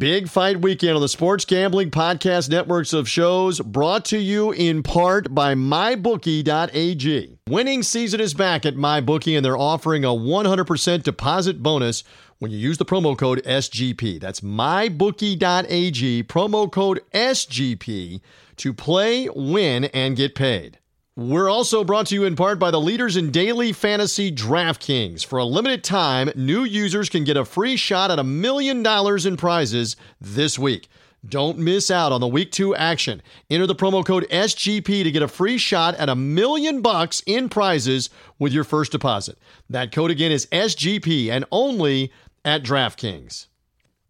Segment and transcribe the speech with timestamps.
[0.00, 4.82] Big fight weekend on the Sports Gambling Podcast networks of shows brought to you in
[4.82, 7.36] part by MyBookie.ag.
[7.46, 12.02] Winning season is back at MyBookie and they're offering a 100% deposit bonus
[12.38, 14.18] when you use the promo code SGP.
[14.18, 18.22] That's MyBookie.ag, promo code SGP
[18.56, 20.79] to play, win, and get paid.
[21.16, 25.26] We're also brought to you in part by the leaders in daily fantasy DraftKings.
[25.26, 29.26] For a limited time, new users can get a free shot at a million dollars
[29.26, 30.88] in prizes this week.
[31.28, 33.22] Don't miss out on the week two action.
[33.50, 37.48] Enter the promo code SGP to get a free shot at a million bucks in
[37.48, 39.36] prizes with your first deposit.
[39.68, 42.12] That code again is SGP and only
[42.44, 43.48] at DraftKings.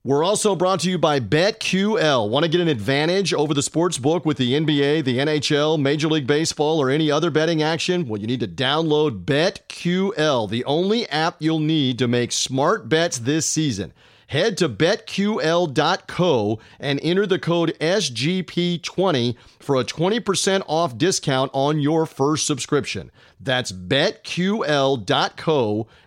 [0.02, 2.30] We're also brought to you by BetQL.
[2.30, 6.08] Want to get an advantage over the sports book with the NBA, the NHL, Major
[6.08, 8.08] League Baseball, or any other betting action?
[8.08, 13.18] Well, you need to download BetQL, the only app you'll need to make smart bets
[13.18, 13.92] this season.
[14.28, 22.06] Head to betql.co and enter the code SGP20 for a 20% off discount on your
[22.06, 23.10] first subscription.
[23.38, 24.16] That's betql.co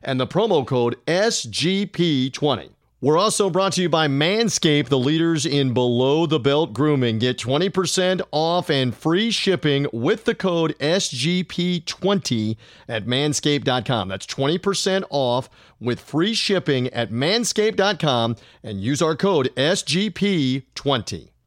[0.02, 2.73] and the promo code SGP20.
[3.04, 7.20] We're also brought to you by Manscaped, the leaders in below the belt grooming.
[7.20, 12.56] Get 20% off and free shipping with the code SGP20
[12.88, 14.08] at manscaped.com.
[14.08, 15.50] That's 20% off
[15.82, 21.33] with free shipping at manscaped.com and use our code SGP20.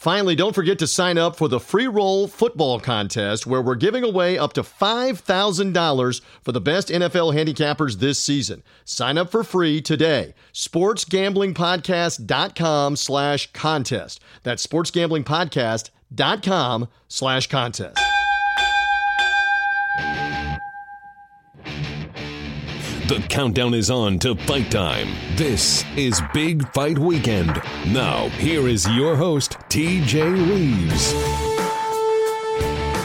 [0.00, 4.02] Finally, don't forget to sign up for the free roll football contest where we're giving
[4.02, 8.62] away up to $5,000 for the best NFL handicappers this season.
[8.86, 10.32] Sign up for free today.
[10.54, 14.22] SportsGamblingPodcast.com slash contest.
[14.42, 17.98] That's SportsGamblingPodcast.com slash contest.
[23.10, 25.08] The countdown is on to fight time.
[25.34, 27.60] This is Big Fight Weekend.
[27.88, 31.12] Now, here is your host, TJ Reeves.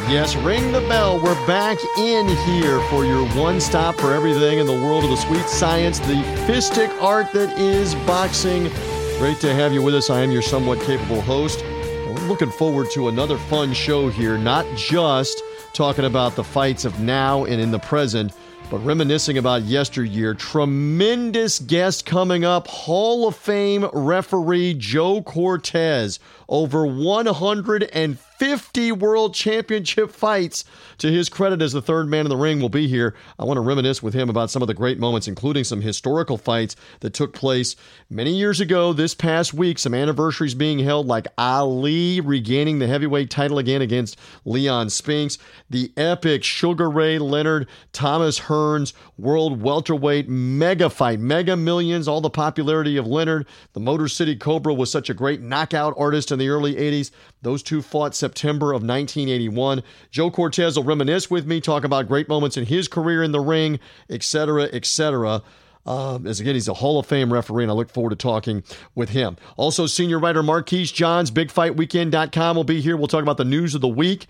[0.08, 1.20] Yes, ring the bell.
[1.20, 5.18] We're back in here for your one stop for everything in the world of the
[5.18, 8.70] sweet science, the fistic art that is boxing.
[9.18, 10.12] Great to have you with us.
[10.12, 11.64] I am your somewhat capable host.
[11.66, 15.42] We're looking forward to another fun show here, not just
[15.74, 18.34] talking about the fights of now and in the present
[18.70, 26.20] but reminiscing about yesteryear, tremendous guest coming up Hall of Fame referee Joe Cortez.
[26.50, 30.66] Over 150 50 world championship fights.
[31.00, 33.16] To his credit as the third man in the ring will be here.
[33.40, 36.38] I want to reminisce with him about some of the great moments, including some historical
[36.38, 37.75] fights that took place
[38.09, 39.79] many years ago this past week.
[39.79, 45.38] Some anniversaries being held, like Ali regaining the heavyweight title again against Leon Spinks,
[45.69, 52.29] the epic Sugar Ray Leonard, Thomas Hearns world welterweight mega fight, mega millions, all the
[52.29, 53.47] popularity of Leonard.
[53.74, 57.12] The Motor City Cobra was such a great knockout artist in the early 80s.
[57.41, 59.84] Those two fought September of 1981.
[60.09, 63.40] Joe Cortez will reminisce with me, talk about great moments in his career in the
[63.40, 65.44] ring, etc., etc.
[65.86, 68.63] Um, as again, he's a Hall of Fame referee, and I look forward to talking
[68.96, 69.38] with him.
[69.58, 72.97] Also, senior writer Marquise Johns, BigFightWeekend.com will be here.
[72.97, 74.25] We'll talk about the news of the week.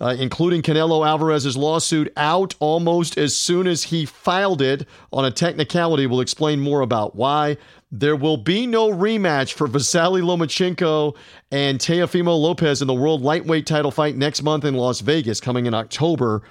[0.00, 5.30] Uh, including Canelo Alvarez's lawsuit out almost as soon as he filed it on a
[5.30, 6.06] technicality.
[6.06, 7.58] We'll explain more about why.
[7.92, 11.14] There will be no rematch for Vasily Lomachenko
[11.50, 15.66] and Teofimo Lopez in the world lightweight title fight next month in Las Vegas, coming
[15.66, 16.42] in October.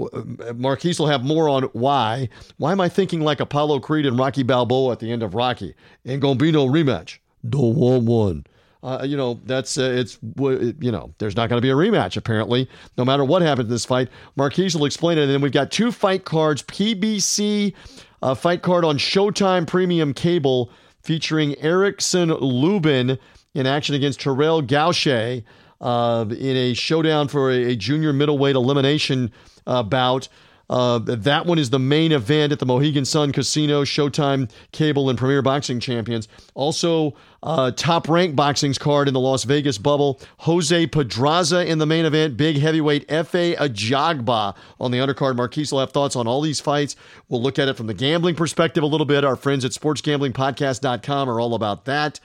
[0.00, 2.28] Uh, Marquise will have more on why.
[2.56, 5.74] Why am I thinking like Apollo Creed and Rocky Balboa at the end of Rocky?
[6.06, 7.18] Ain't gonna be no rematch.
[7.48, 8.46] Don't want one.
[8.82, 12.16] Uh, you know, that's uh, it's you know, there's not going to be a rematch
[12.16, 12.68] apparently.
[12.96, 15.22] No matter what happens in this fight, Marquise will explain it.
[15.22, 17.74] And then we've got two fight cards: PBC
[18.22, 20.70] uh, fight card on Showtime Premium Cable
[21.02, 23.18] featuring Erickson Lubin
[23.54, 25.42] in action against Terrell Gausha
[25.80, 29.30] uh, in a showdown for a, a junior middleweight elimination
[29.66, 30.28] uh, bout.
[30.70, 35.18] Uh, that one is the main event at the Mohegan Sun Casino, Showtime Cable, and
[35.18, 36.28] Premier Boxing Champions.
[36.54, 40.20] Also, uh, top ranked boxing's card in the Las Vegas bubble.
[40.38, 42.36] Jose Pedraza in the main event.
[42.36, 45.34] Big heavyweight Efe Ajagba on the undercard.
[45.34, 46.94] Marquise will have thoughts on all these fights.
[47.28, 49.24] We'll look at it from the gambling perspective a little bit.
[49.24, 52.20] Our friends at sportsgamblingpodcast.com are all about that.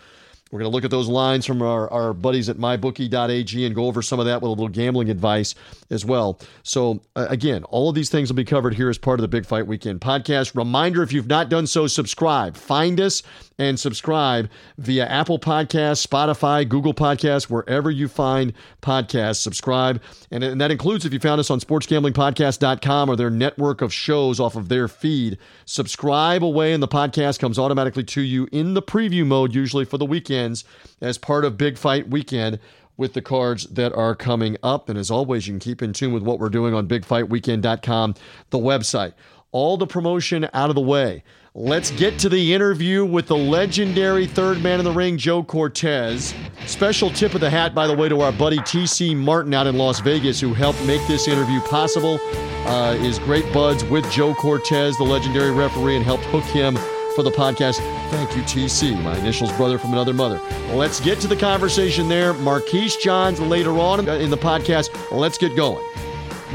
[0.52, 3.88] We're going to look at those lines from our, our buddies at mybookie.ag and go
[3.88, 5.56] over some of that with a little gambling advice
[5.90, 6.40] as well.
[6.62, 9.28] So, uh, again, all of these things will be covered here as part of the
[9.28, 10.56] Big Fight Weekend podcast.
[10.56, 12.58] Reminder if you've not done so, subscribe.
[12.58, 13.24] Find us
[13.58, 19.38] and subscribe via Apple Podcasts, Spotify, Google Podcasts, wherever you find podcasts.
[19.38, 20.02] Subscribe.
[20.30, 24.40] And, and that includes if you found us on sportsgamblingpodcast.com or their network of shows
[24.40, 25.38] off of their feed.
[25.66, 29.98] Subscribe away, and the podcast comes automatically to you in the preview mode, usually for
[29.98, 30.64] the weekends,
[31.02, 32.60] as part of Big Fight Weekend
[32.98, 34.90] with the cards that are coming up.
[34.90, 38.16] And as always, you can keep in tune with what we're doing on bigfightweekend.com,
[38.50, 39.14] the website.
[39.52, 41.24] All the promotion out of the way.
[41.58, 46.34] Let's get to the interview with the legendary third man in the ring, Joe Cortez.
[46.66, 49.78] Special tip of the hat, by the way, to our buddy TC Martin out in
[49.78, 52.20] Las Vegas, who helped make this interview possible.
[52.66, 56.78] Uh, is great buds with Joe Cortez, the legendary referee, and helped hook him
[57.16, 57.78] for the podcast.
[58.12, 60.42] Thank you, TC, my initials brother from another mother.
[60.72, 62.34] Let's get to the conversation there.
[62.34, 64.90] Marquise Johns later on in the podcast.
[65.12, 65.84] Let's get going.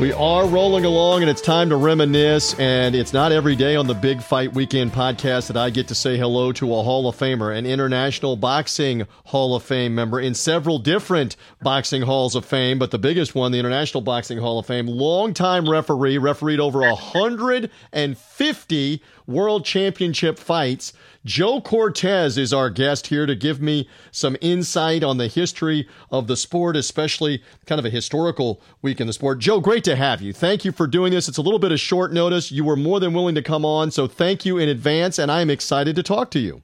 [0.01, 2.59] We are rolling along, and it's time to reminisce.
[2.59, 5.95] And it's not every day on the Big Fight Weekend podcast that I get to
[5.95, 10.33] say hello to a Hall of Famer, an International Boxing Hall of Fame member in
[10.33, 14.65] several different boxing halls of fame, but the biggest one, the International Boxing Hall of
[14.65, 20.95] Fame, longtime referee, refereed over 150 world championship fights.
[21.27, 26.29] Joe Cortez is our guest here to give me some insight on the history of
[26.29, 29.39] the sport, especially kind of a historical week in the sport.
[29.39, 30.33] Joe, great to have you.
[30.33, 31.29] Thank you for doing this.
[31.29, 32.51] It's a little bit of short notice.
[32.51, 35.43] You were more than willing to come on, so thank you in advance, and I
[35.43, 36.63] am excited to talk to you.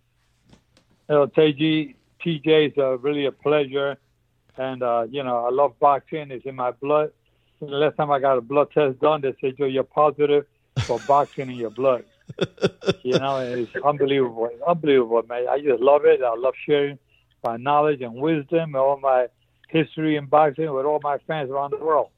[1.07, 1.95] Well, TJ,
[2.25, 3.99] TJ, is uh, really a pleasure.
[4.57, 6.31] And, uh, you know, I love boxing.
[6.31, 7.13] It's in my blood.
[7.61, 10.47] The last time I got a blood test done, they said, Joe, you're positive
[10.81, 12.05] for boxing in your blood
[13.03, 14.49] you know, it's unbelievable.
[14.53, 15.47] It's unbelievable, man.
[15.49, 16.21] I just love it.
[16.23, 16.99] I love sharing
[17.45, 19.29] my knowledge and wisdom and all my
[19.69, 22.11] history in boxing with all my fans around the world.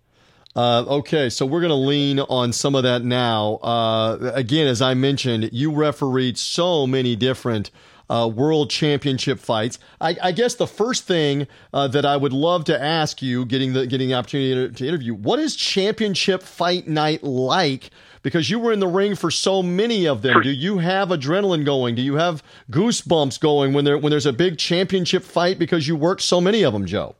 [0.57, 3.57] Uh, okay, so we're going to lean on some of that now.
[3.57, 7.71] Uh, again, as I mentioned, you refereed so many different
[8.11, 9.79] uh, world championship fights.
[10.01, 13.75] I, I, guess the first thing uh, that I would love to ask you, getting
[13.75, 17.91] the getting the opportunity to, to interview, what is championship fight night like
[18.23, 20.43] because you were in the ring for so many of them.
[20.43, 21.95] Do you have adrenaline going?
[21.95, 25.97] Do you have goosebumps going when there when there's a big championship fight because you
[25.97, 27.15] worked so many of them, Joe?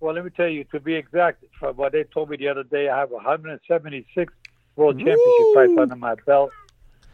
[0.00, 2.64] Well, let me tell you, to be exact, from what they told me the other
[2.64, 4.34] day, I have 176
[4.74, 5.54] world championship Woo!
[5.54, 6.50] fights under my belt,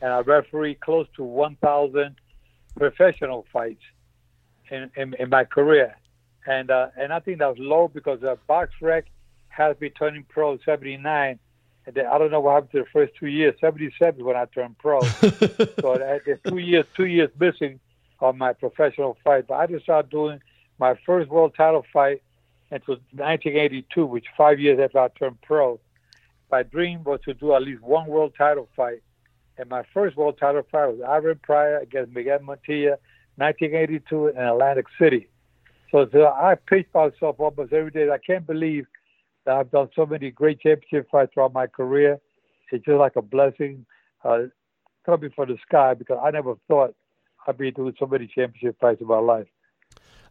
[0.00, 2.16] and I referee close to 1,000
[2.78, 3.82] professional fights
[4.70, 5.96] in, in, in my career.
[6.46, 9.02] And uh, and I think that was low because uh, BoxRec
[9.49, 11.38] has been turning pro 79,
[11.96, 13.55] I don't know what happened to the first two years.
[13.61, 15.00] Seventy-seven when I turned pro,
[15.81, 17.81] so I had two years, two years missing
[18.20, 19.46] on my professional fight.
[19.46, 20.40] But I just started doing
[20.79, 22.23] my first world title fight
[22.70, 25.81] until 1982, which five years after I turned pro.
[26.50, 29.02] My dream was to do at least one world title fight,
[29.56, 32.96] and my first world title fight was Ivan Pryor against Miguel Montilla,
[33.37, 35.29] 1982 in Atlantic City.
[35.91, 38.11] So, so I pitch myself almost every day.
[38.11, 38.87] I can't believe
[39.46, 42.19] I've done so many great championship fights throughout my career.
[42.70, 43.87] It's just like a blessing
[44.25, 44.44] uh,
[45.06, 46.94] coming from the sky because I never thought
[47.46, 49.46] I'd be doing so many championship fights in my life.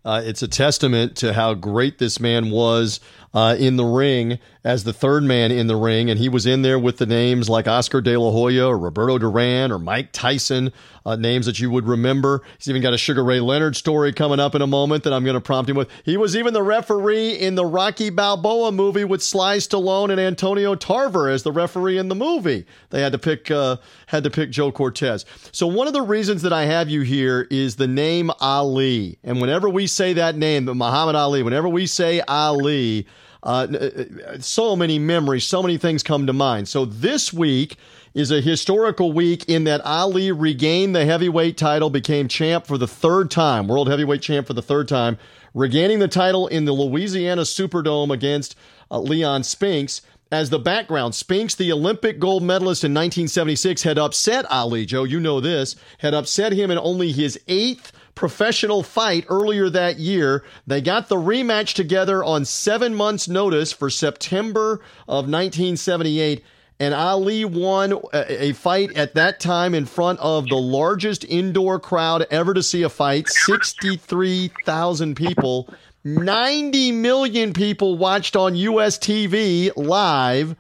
[0.08, 3.02] Uh, it's a testament to how great this man was
[3.34, 6.10] uh, in the ring as the third man in the ring.
[6.10, 9.18] And he was in there with the names like Oscar De La Hoya or Roberto
[9.18, 10.72] Duran or Mike Tyson,
[11.06, 12.42] uh, names that you would remember.
[12.58, 15.24] He's even got a Sugar Ray Leonard story coming up in a moment that I'm
[15.24, 15.90] going to prompt him with.
[16.04, 20.76] He was even the referee in the Rocky Balboa movie with Sly Stallone and Antonio
[20.76, 22.66] Tarver as the referee in the movie.
[22.90, 23.78] They had to pick uh,
[24.08, 25.26] had to pick Joe Cortez.
[25.52, 29.20] So one of the reasons that I have you here is the name Ali.
[29.24, 33.08] And whenever we say that name, but Muhammad Ali, whenever we say Ali,
[33.44, 36.68] uh, uh, so many memories, so many things come to mind.
[36.68, 37.78] So this week
[38.14, 42.88] is a historical week in that Ali regained the heavyweight title, became champ for the
[42.88, 45.18] third time, world heavyweight champ for the third time,
[45.54, 48.56] regaining the title in the Louisiana Superdome against
[48.92, 50.02] uh, Leon Spinks.
[50.30, 54.86] As the background, Spinks, the Olympic gold medalist in 1976, had upset Ali.
[54.86, 60.00] Joe, you know this, had upset him in only his eighth professional fight earlier that
[60.00, 60.44] year.
[60.66, 66.44] They got the rematch together on seven months' notice for September of 1978.
[66.80, 72.28] And Ali won a, fight at that time in front of the largest indoor crowd
[72.30, 75.74] ever to see a fight 63,000 people.
[76.04, 80.56] 90 million people watched on US TV live.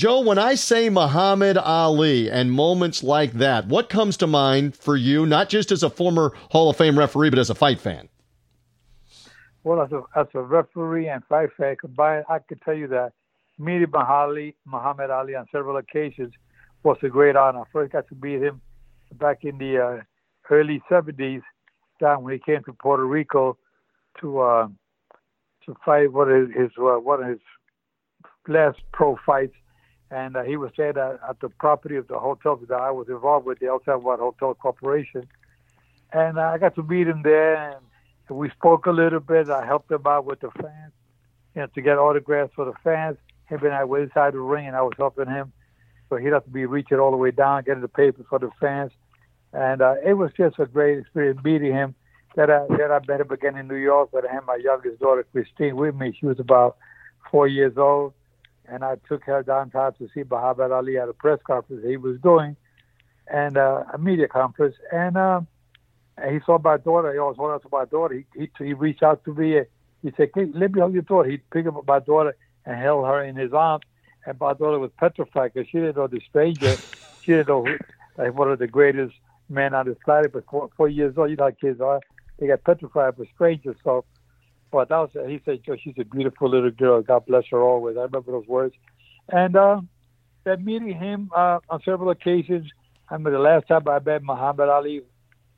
[0.00, 4.96] Joe, when I say Muhammad Ali and moments like that, what comes to mind for
[4.96, 8.08] you, not just as a former Hall of Fame referee, but as a fight fan?
[9.62, 13.12] Well, as a, as a referee and fight fan combined, I could tell you that
[13.58, 16.32] meeting Muhammad Ali on several occasions
[16.82, 17.64] was a great honor.
[17.70, 18.62] First got to meet him
[19.12, 20.02] back in the uh,
[20.50, 21.42] early 70s,
[22.00, 23.58] down when he came to Puerto Rico
[24.22, 24.68] to uh,
[25.66, 27.40] to fight one of his uh, one of his
[28.48, 29.52] last pro fights,
[30.10, 33.08] and uh, he was staying at, at the property of the hotel that I was
[33.08, 35.28] involved with, the El Salvador Hotel Corporation,
[36.12, 39.48] and uh, I got to meet him there, and we spoke a little bit.
[39.50, 40.92] I helped him out with the fans,
[41.54, 43.16] you know, to get autographs for the fans.
[43.46, 45.52] Him and I were inside the ring, and I was helping him,
[46.08, 48.50] so he'd have to be reaching all the way down, getting the papers for the
[48.60, 48.92] fans,
[49.52, 51.94] and uh, it was just a great experience meeting him.
[52.36, 55.00] That I that I met him again in New York, but I had my youngest
[55.00, 56.16] daughter Christine with me.
[56.18, 56.76] She was about
[57.28, 58.12] four years old,
[58.70, 62.18] and I took her downtown to see Muhammad Ali at a press conference he was
[62.22, 62.56] doing,
[63.32, 65.16] and uh, a media conference, and.
[65.16, 65.40] Uh,
[66.28, 67.12] he saw my daughter.
[67.12, 68.14] He always wanted out to my daughter.
[68.14, 69.60] He, he he reached out to me.
[70.02, 72.36] He said, hey, "Let me hold your daughter." He picked up my daughter
[72.66, 73.84] and held her in his arms.
[74.26, 76.78] And my daughter was petrified because she didn't know the stranger.
[77.20, 77.76] she didn't know who,
[78.22, 79.14] like one of the greatest
[79.48, 80.32] men on this planet.
[80.32, 82.00] But four, four years old, you know how kids are.
[82.38, 83.76] They get petrified with strangers.
[83.84, 84.04] So,
[84.70, 87.02] but that was he said, "Joe, she's a beautiful little girl.
[87.02, 88.74] God bless her always." I remember those words.
[89.28, 89.80] And uh,
[90.44, 92.70] that meeting him uh, on several occasions.
[93.08, 95.02] I remember the last time I met Muhammad Ali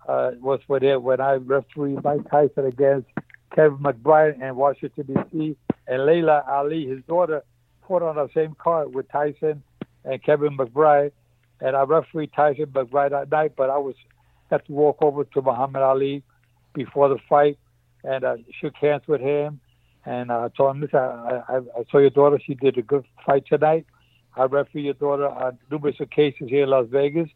[0.08, 3.08] uh, was when, it, when I refereed Mike Tyson against
[3.54, 5.56] Kevin McBride in Washington, D.C.
[5.86, 7.42] And Laila Ali, his daughter,
[7.86, 9.62] fought on the same card with Tyson
[10.04, 11.12] and Kevin McBride.
[11.60, 13.94] And I refereed Tyson McBride that night, but I was
[14.50, 16.22] had to walk over to Muhammad Ali
[16.74, 17.58] before the fight
[18.04, 19.60] and uh, shook hands with him.
[20.04, 22.40] And I uh, told him, listen, I, I, I saw your daughter.
[22.44, 23.86] She did a good fight tonight.
[24.36, 27.28] I refereed your daughter on numerous occasions here in Las Vegas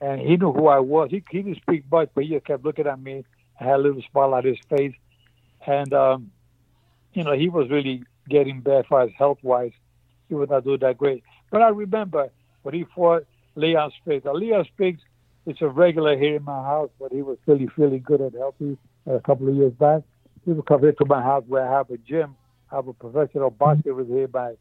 [0.00, 1.10] and he knew who I was.
[1.10, 3.24] He, he didn't speak much, but he kept looking at me.
[3.60, 4.94] I had a little smile on his face,
[5.66, 6.30] and um,
[7.12, 9.72] you know he was really getting bad for his health wise.
[10.28, 11.24] He was not doing that great.
[11.50, 12.30] But I remember
[12.62, 14.24] when he fought Leon Spinks.
[14.24, 15.02] Now, Leon Spinks
[15.46, 18.76] is a regular here in my house, but he was really feeling good and healthy
[19.06, 20.02] a couple of years back.
[20.46, 22.34] Would come here to my house where I have a gym.
[22.72, 24.54] I have a professional boxer with here by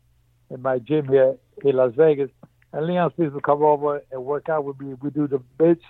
[0.49, 2.29] in my gym here in Las Vegas
[2.73, 4.93] and Leon Spinks would come over and work out with me.
[5.01, 5.83] We do the mitts.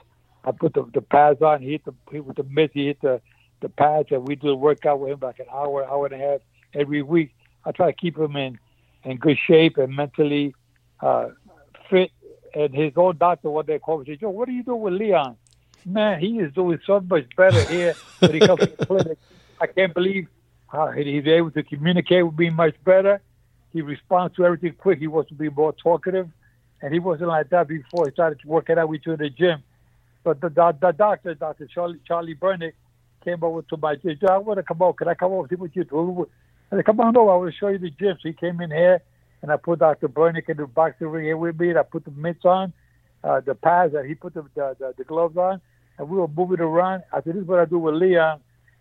[0.46, 1.62] I put the, the pads on.
[1.62, 2.74] He hit the he, with the mitts.
[2.74, 3.22] He hit the
[3.62, 6.18] the pads, and we do the workout with him like an hour, hour and a
[6.18, 6.42] half
[6.74, 7.34] every week.
[7.66, 8.60] I try to keep him in
[9.04, 10.56] in good shape and mentally
[11.01, 11.30] uh,
[11.89, 12.12] fit.
[12.54, 14.94] And his own doctor one day called me said, "Joe, what are you doing with
[14.94, 15.36] Leon?
[15.86, 19.17] Man, he is doing so much better here when he comes to the clinic.
[19.62, 20.27] I can't believe
[20.67, 23.22] how he's able to communicate with me much better.
[23.74, 25.00] He responds to everything quick.
[25.00, 26.29] He wants to be more talkative."
[26.81, 29.63] and he wasn't like that before he started working out with you in the gym.
[30.24, 31.67] But the, the, the doctor, Dr.
[31.67, 32.74] Charlie, Charlie Bernick,
[33.24, 34.17] came over to my gym.
[34.29, 34.93] I want to come over.
[34.93, 36.29] Can I come over see what you do?
[36.72, 37.31] I said, come on over.
[37.31, 38.17] I want to show you the gym.
[38.22, 39.01] So he came in here,
[39.41, 40.07] and I put Dr.
[40.07, 41.69] Bernick in the boxing ring here with me.
[41.69, 42.74] And I put the mitts on,
[43.24, 45.62] uh, the pads, that he put the, the, the, the gloves on,
[45.97, 47.03] and we were moving around.
[47.12, 48.39] I said, this is what I do with Leon.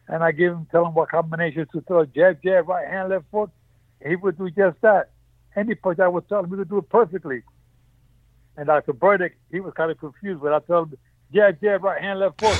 [0.09, 3.25] And I give him, tell him what combinations to throw, jab, jab, right hand, left
[3.31, 3.51] foot.
[4.07, 5.11] He would do just that.
[5.57, 7.43] Any punch I would tell him, he would do it perfectly.
[8.57, 8.93] And Dr.
[8.93, 10.99] Bernick, he was kind of confused when I told him,
[11.35, 12.57] jab, jab, right hand, left foot.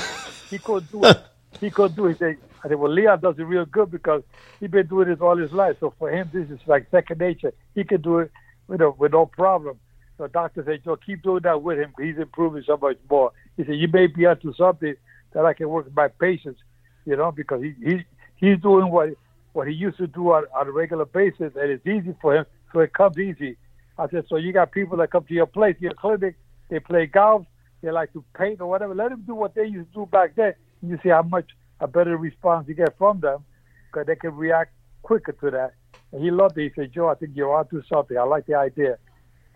[0.49, 1.17] He couldn't do it.
[1.61, 2.21] he couldn't do it.
[2.21, 4.23] I said, well, Leon does it real good because
[4.59, 5.77] he's been doing this all his life.
[5.79, 7.53] So for him, this is like second nature.
[7.75, 8.31] He can do it
[8.67, 9.79] with, a, with no problem.
[10.17, 11.93] So doctor said, Joe, keep doing that with him.
[11.99, 13.31] He's improving so much more.
[13.55, 14.95] He said, you may be onto something
[15.33, 16.59] that I can work with my patients,
[17.05, 18.05] you know, because he, he
[18.37, 19.09] he's doing what
[19.53, 22.45] what he used to do on, on a regular basis, and it's easy for him,
[22.73, 23.57] so it comes easy.
[23.97, 26.35] I said, so you got people that come to your place, your clinic,
[26.69, 27.45] they play golf,
[27.81, 28.93] they like to paint or whatever.
[28.93, 30.53] Let them do what they used to do back then.
[30.81, 33.43] And you see how much a better response you get from them
[33.87, 35.73] because they can react quicker to that.
[36.11, 36.73] And he loved it.
[36.75, 38.17] He said, Joe, I think you're onto something.
[38.17, 38.97] I like the idea.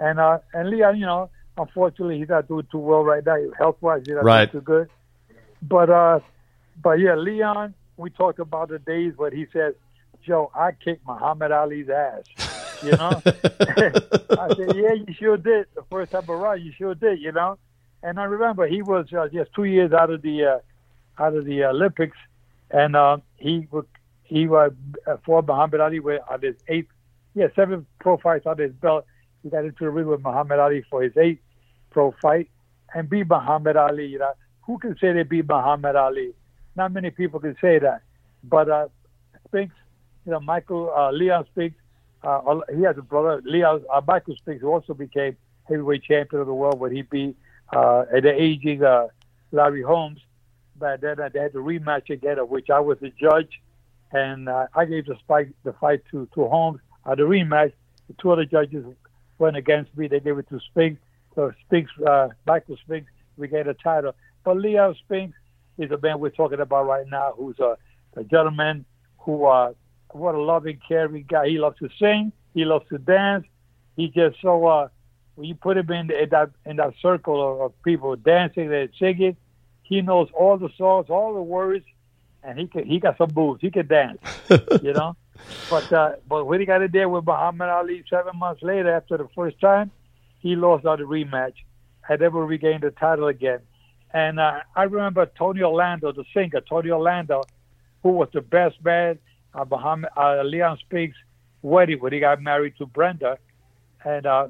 [0.01, 3.37] And uh, and Leon, you know, unfortunately, he's not doing too well right now.
[3.55, 4.51] Health wise, he's not right.
[4.51, 4.89] doing too good.
[5.61, 6.19] But uh,
[6.81, 9.75] but yeah, Leon, we talked about the days when he says,
[10.25, 12.23] Joe, I kicked Muhammad Ali's ass.
[12.83, 15.67] You know, I said, yeah, you sure did.
[15.75, 17.21] The first time around, you sure did.
[17.21, 17.59] You know,
[18.01, 21.45] and I remember he was uh, just two years out of the uh, out of
[21.45, 22.17] the Olympics,
[22.71, 23.85] and uh, he would
[24.23, 24.71] he was
[25.05, 26.89] uh, for Muhammad Ali with on his eighth,
[27.35, 29.05] yeah, seven pro fights on his belt.
[29.43, 31.41] He got into the ring with Muhammad Ali for his eighth
[31.89, 32.49] pro fight,
[32.93, 34.05] and beat Muhammad Ali.
[34.05, 36.33] You know, who can say they beat Muhammad Ali?
[36.75, 38.01] Not many people can say that,
[38.43, 38.87] but uh,
[39.47, 39.75] Spinks,
[40.25, 41.75] you know, Michael uh, Leon Spinks
[42.23, 45.35] uh, he has a brother, Leo uh, Michael Spinks, who also became
[45.67, 47.35] heavyweight champion of the world when he beat
[47.73, 49.07] uh, the aging uh,
[49.51, 50.19] Larry Holmes.
[50.77, 53.61] But then uh, they had the rematch again, of which I was the judge,
[54.11, 56.79] and uh, I gave the fight the fight to to Holmes.
[57.05, 57.73] At the rematch,
[58.07, 58.85] the two other judges
[59.41, 60.07] went against me.
[60.07, 61.01] They gave it to Spinks.
[61.35, 64.15] So Spinks, uh, Michael Spinks, we get a title.
[64.45, 65.37] But Leo Spinks
[65.77, 67.75] is a man we're talking about right now, who's a,
[68.15, 68.85] a gentleman
[69.17, 69.73] who, uh,
[70.11, 71.49] what a loving, caring guy.
[71.49, 72.31] He loves to sing.
[72.53, 73.45] He loves to dance.
[73.95, 74.87] He just so uh,
[75.35, 78.89] when you put him in, in that in that circle of, of people dancing and
[78.99, 79.37] singing,
[79.83, 81.85] he knows all the songs, all the words,
[82.43, 83.61] and he can he got some moves.
[83.61, 84.19] He can dance,
[84.83, 85.15] you know.
[85.69, 89.17] But uh, but when he got in there with Muhammad Ali seven months later after
[89.17, 89.91] the first time,
[90.39, 91.53] he lost on the rematch.
[92.01, 93.59] Had never regained the title again.
[94.13, 97.43] And uh, I remember Tony Orlando, the singer, Tony Orlando,
[98.03, 99.19] who was the best man
[99.55, 101.15] at Muhammad, uh, Leon Spinks'
[101.61, 103.37] wedding when he got married to Brenda.
[104.03, 104.47] And uh,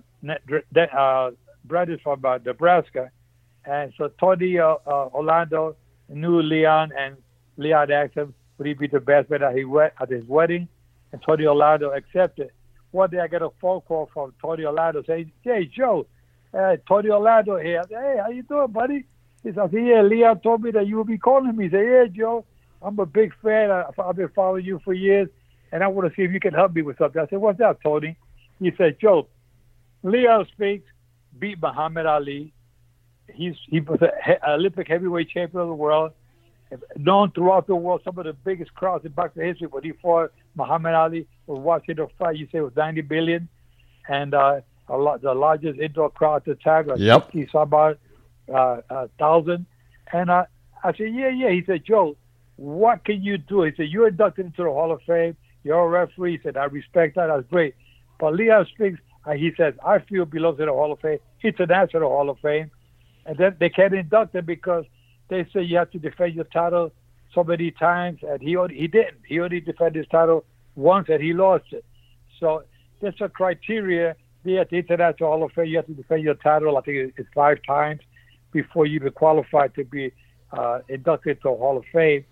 [0.98, 1.32] uh,
[1.66, 3.12] Brenda's from uh, Nebraska.
[3.66, 5.76] And so Tony uh, uh, Orlando
[6.10, 7.18] knew Leon, and
[7.58, 10.68] Leon asked him, would he be the best man at his wedding?
[11.12, 12.52] And Tony Orlando accepted.
[12.92, 16.08] One day I get a phone call from Tony Orlando saying, hey, Joe,
[16.54, 17.84] uh, Tony Orlando here.
[17.90, 19.06] Hey, how you doing, buddy?
[19.44, 21.66] He said, yeah, Leon told me that you would be calling me.
[21.66, 22.46] He said, yeah, Joe,
[22.82, 23.72] I'm a big fan.
[23.72, 25.30] I, I've been following you for years,
[25.72, 27.22] and I want to see if you can help me with something.
[27.22, 28.18] I said, what's that, Tony?
[28.60, 29.28] He said, Joe,
[30.04, 30.88] Leon Spinks
[31.40, 32.54] beat Muhammad Ali.
[33.34, 36.12] He's he was an Olympic heavyweight champion of the world,
[36.98, 38.02] known throughout the world.
[38.04, 39.68] Some of the biggest crowds in boxing history.
[39.68, 42.38] When he fought Muhammad Ali, was watching the fight.
[42.38, 43.50] You say it was 90 billion,
[44.08, 47.32] and uh, a lot the largest indoor crowd to tag, like yep.
[47.32, 48.00] 50 about
[48.54, 49.66] uh, uh, thousand.
[50.12, 50.46] And uh,
[50.84, 51.50] I said, yeah, yeah.
[51.50, 52.18] He said, Joe,
[52.58, 53.64] what can you do?
[53.64, 55.36] He said, you're inducted into the Hall of Fame.
[55.64, 56.38] You're a referee.
[56.38, 57.28] He said, I respect that.
[57.28, 57.76] That's great.
[58.20, 62.10] But Leon Spinks, uh, he says, I feel belongs in the Hall of Fame, international
[62.10, 62.72] Hall of Fame.
[63.26, 64.86] And then they can't induct him because
[65.32, 66.92] they say you have to defend your title
[67.34, 69.20] so many times, and he he didn't.
[69.26, 70.44] He only defended his title
[70.76, 71.86] once, and he lost it.
[72.40, 72.64] So
[73.02, 74.16] that's a criteria.
[74.44, 76.78] Be at the International Hall of Fame, you have to defend your title.
[76.78, 78.02] I think it's five times
[78.52, 80.12] before you even qualify to be
[80.52, 82.26] uh, inducted to the Hall of Fame.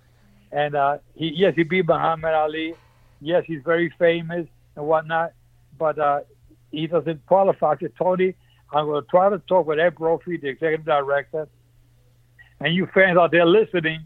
[0.51, 2.73] And uh, he, yes, he beat Muhammad Ali.
[3.21, 5.33] Yes, he's very famous and whatnot,
[5.77, 6.21] but uh,
[6.71, 7.75] he doesn't qualify.
[7.75, 8.33] to Tony,
[8.73, 11.47] I'm going to try to talk with Ed Brophy, the executive director,
[12.59, 14.05] and you fans out there listening.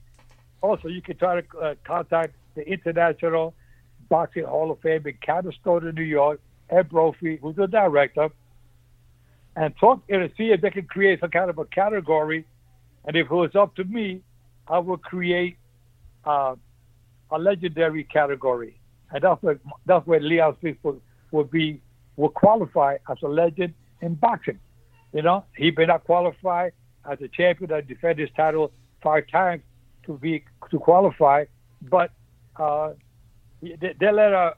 [0.62, 3.54] Also, you can try to uh, contact the International
[4.10, 6.40] Boxing Hall of Fame in Canastota, New York,
[6.70, 8.30] Ed Brophy, who's the director,
[9.56, 12.46] and talk and see if they can create some kind of a category.
[13.06, 14.22] And if it was up to me,
[14.68, 15.58] I would create
[16.26, 16.56] uh,
[17.32, 18.80] a legendary category,
[19.12, 21.82] and that's where that's where Leon Spinks would, would be
[22.16, 24.60] would qualify as a legend in boxing.
[25.12, 26.70] You know, he may not qualify
[27.10, 29.64] as a champion that defend his title five times
[30.06, 31.46] to be to qualify,
[31.90, 32.12] but
[32.58, 32.94] uh,
[33.62, 34.54] they, they let uh,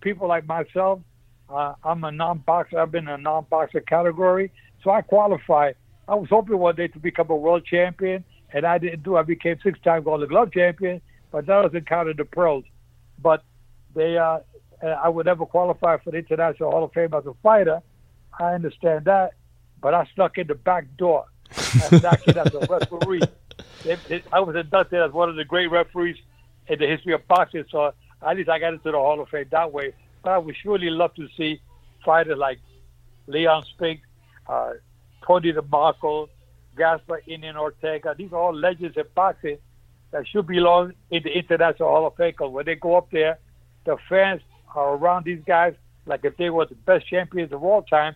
[0.00, 1.00] people like myself.
[1.48, 2.78] Uh, I'm a non-boxer.
[2.78, 4.50] I've been in a non-boxer category,
[4.82, 5.72] so I qualify.
[6.08, 9.16] I was hoping one day to become a world champion, and I didn't do.
[9.16, 12.64] I became six-time Golden Glove champion, but that doesn't count in the pros.
[13.22, 13.44] But
[13.94, 14.40] they, uh,
[14.84, 17.80] I would never qualify for the International Hall of Fame as a fighter.
[18.38, 19.32] I understand that,
[19.80, 21.26] but I snuck in the back door.
[21.52, 21.92] As
[22.54, 23.22] a referee.
[24.32, 26.16] I was inducted as one of the great referees
[26.68, 27.92] in the history of boxing, so
[28.26, 29.92] at least I got into the Hall of Fame that way.
[30.22, 31.60] But I would surely love to see
[32.04, 32.58] fighters like
[33.26, 34.02] Leon Spinks,
[34.48, 34.72] uh,
[35.26, 36.28] Tony DeMarco,
[36.76, 38.14] Gaspar Indian Ortega.
[38.16, 39.58] These are all legends in boxing
[40.10, 42.30] that should belong in the International Hall of Fame.
[42.30, 43.38] Because when they go up there,
[43.84, 44.42] the fans
[44.74, 45.74] are around these guys
[46.06, 48.14] like if they were the best champions of all time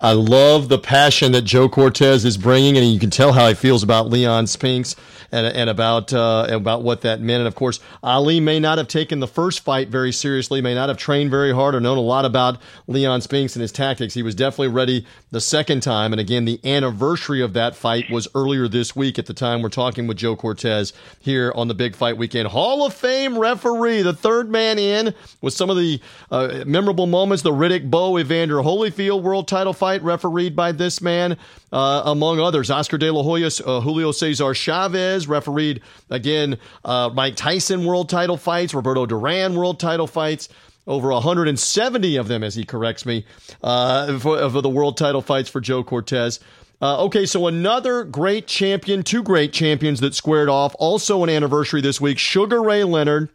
[0.00, 3.54] I love the passion that Joe Cortez is bringing, and you can tell how he
[3.54, 4.96] feels about Leon Spinks
[5.30, 7.40] and, and about uh, about what that meant.
[7.40, 10.88] And of course, Ali may not have taken the first fight very seriously, may not
[10.88, 14.14] have trained very hard or known a lot about Leon Spinks and his tactics.
[14.14, 16.12] He was definitely ready the second time.
[16.12, 19.18] And again, the anniversary of that fight was earlier this week.
[19.18, 22.84] At the time we're talking with Joe Cortez here on the Big Fight Weekend, Hall
[22.84, 26.00] of Fame referee, the third man in with some of the
[26.32, 27.44] uh, memorable moments.
[27.44, 31.36] The Riddick Bowe Evander Holyfield World Title fight fight refereed by this man,
[31.70, 32.70] uh, among others.
[32.70, 36.56] Oscar De La Hoya, uh, Julio Cesar Chavez refereed again.
[36.82, 40.48] Uh, Mike Tyson world title fights, Roberto Duran world title fights.
[40.86, 43.26] Over 170 of them, as he corrects me,
[43.62, 46.40] uh, for, for the world title fights for Joe Cortez.
[46.80, 50.74] Uh, okay, so another great champion, two great champions that squared off.
[50.78, 52.18] Also an anniversary this week.
[52.18, 53.28] Sugar Ray Leonard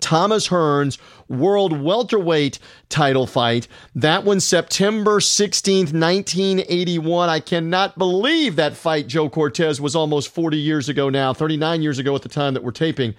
[0.00, 3.68] Thomas Hearns World Welterweight title fight.
[3.94, 7.28] That one, September 16th, 1981.
[7.28, 11.98] I cannot believe that fight, Joe Cortez, was almost 40 years ago now, 39 years
[11.98, 13.14] ago at the time that we're taping.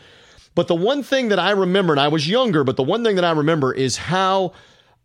[0.56, 3.16] But the one thing that I remember, and I was younger, but the one thing
[3.16, 4.54] that I remember is how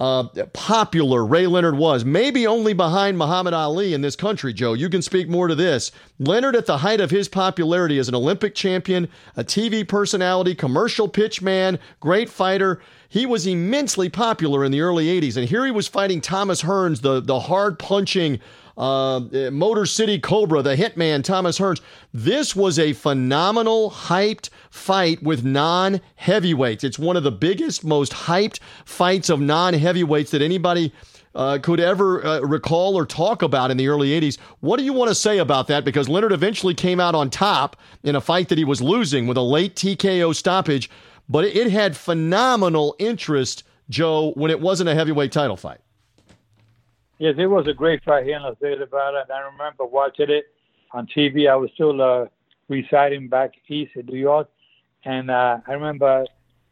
[0.01, 4.75] uh, popular Ray Leonard was, maybe only behind Muhammad Ali in this country, Joe.
[4.75, 5.91] You can speak more to this.
[6.21, 11.09] Leonard, at the height of his popularity as an Olympic champion, a TV personality, commercial
[11.09, 15.37] pitch man, great fighter, he was immensely popular in the early 80s.
[15.37, 18.39] And here he was fighting Thomas Hearns, the, the hard punching
[18.79, 21.81] uh, Motor City Cobra, the hitman Thomas Hearns.
[22.15, 26.85] This was a phenomenal, hyped fight with non heavyweights.
[26.85, 30.93] It's one of the biggest, most hyped fights of non heavyweights that anybody.
[31.35, 34.39] Uh, could ever uh, recall or talk about in the early 80s.
[34.59, 35.85] What do you want to say about that?
[35.85, 39.37] Because Leonard eventually came out on top in a fight that he was losing with
[39.37, 40.91] a late TKO stoppage,
[41.29, 45.79] but it had phenomenal interest, Joe, when it wasn't a heavyweight title fight.
[47.19, 49.23] Yes, it was a great fight here in Las Vegas, Nevada.
[49.23, 50.47] And I remember watching it
[50.93, 51.51] on TV.
[51.51, 52.27] I was still uh,
[52.69, 54.49] residing back east in New York.
[55.05, 56.27] And uh, I remember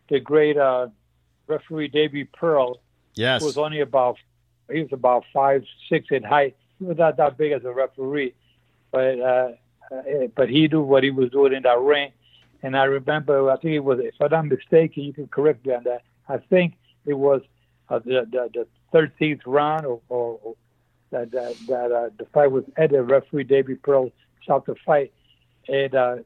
[0.09, 0.88] the great uh,
[1.48, 2.80] referee Davey Pearl.
[3.14, 3.42] Yes.
[3.42, 4.18] was only about,
[4.70, 6.56] he was about five, six in height.
[6.78, 8.35] He was not that big as a referee.
[8.92, 9.48] But, uh,
[9.90, 10.02] uh,
[10.37, 12.12] but he knew what he was doing in that ring.
[12.62, 15.74] And I remember, I think it was, if I'm not mistaken, you can correct me
[15.74, 16.02] on that.
[16.28, 17.42] I think it was
[17.88, 20.55] uh, the, the, the 13th round, or, or,
[21.11, 23.09] that that, that uh, the fight was ended.
[23.11, 24.11] Referee David Pearl
[24.42, 25.12] stopped the fight,
[25.68, 26.16] and uh,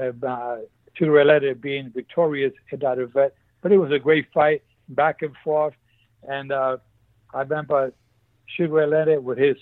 [0.00, 0.56] uh,
[0.94, 3.32] Sugar being victorious in that event.
[3.62, 5.74] But it was a great fight, back and forth,
[6.28, 6.78] and uh,
[7.34, 7.92] I remember
[8.58, 9.56] Leonard with his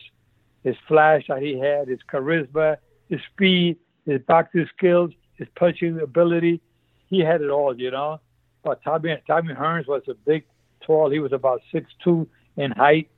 [0.64, 2.76] his flash that he had, his charisma,
[3.08, 6.60] his speed, his boxing skills, his punching ability.
[7.06, 8.20] He had it all, you know.
[8.64, 10.44] But Tommy Tommy Hearns was a big,
[10.84, 11.10] tall.
[11.10, 13.08] He was about six two, in height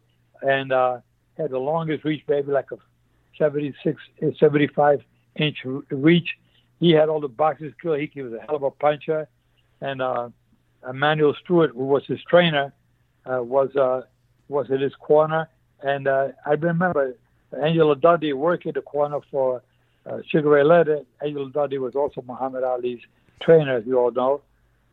[0.42, 0.98] and uh,
[1.36, 2.76] had the longest reach, maybe like a
[3.38, 4.00] 76,
[4.38, 5.00] 75
[5.36, 5.58] inch
[5.90, 6.28] reach.
[6.78, 7.94] He had all the boxing skill.
[7.94, 9.28] He was a hell of a puncher.
[9.80, 10.28] And uh,
[10.88, 12.72] Emanuel Steward, who was his trainer,
[13.26, 14.02] uh, was uh,
[14.48, 15.48] was in his corner.
[15.82, 17.16] And uh, I remember
[17.62, 19.62] Angelo Dundee working the corner for
[20.06, 21.06] uh, Sugar Ray Leonard.
[21.22, 23.00] Angelo Dundee was also Muhammad Ali's
[23.40, 24.42] trainer, as you all know.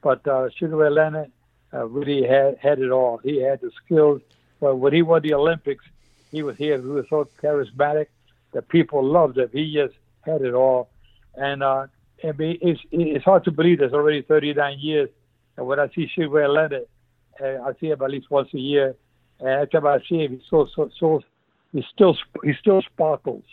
[0.01, 1.31] But uh, Sugar Ray Leonard
[1.73, 3.19] uh, really had, had it all.
[3.23, 4.21] He had the skills
[4.59, 5.85] but when he won the Olympics,
[6.31, 6.79] he was here.
[6.79, 8.07] He was so charismatic
[8.53, 9.49] that people loved him.
[9.51, 10.89] He just had it all.
[11.35, 11.87] And uh,
[12.23, 15.09] I mean, it's, it's hard to believe there's already 39 years.
[15.55, 16.85] And when I see Sugar Leonard,
[17.41, 18.95] uh, I see him at least once a year.
[19.39, 21.23] And every time I see him, he's so, so, so,
[21.71, 23.43] he still, he still sparkles.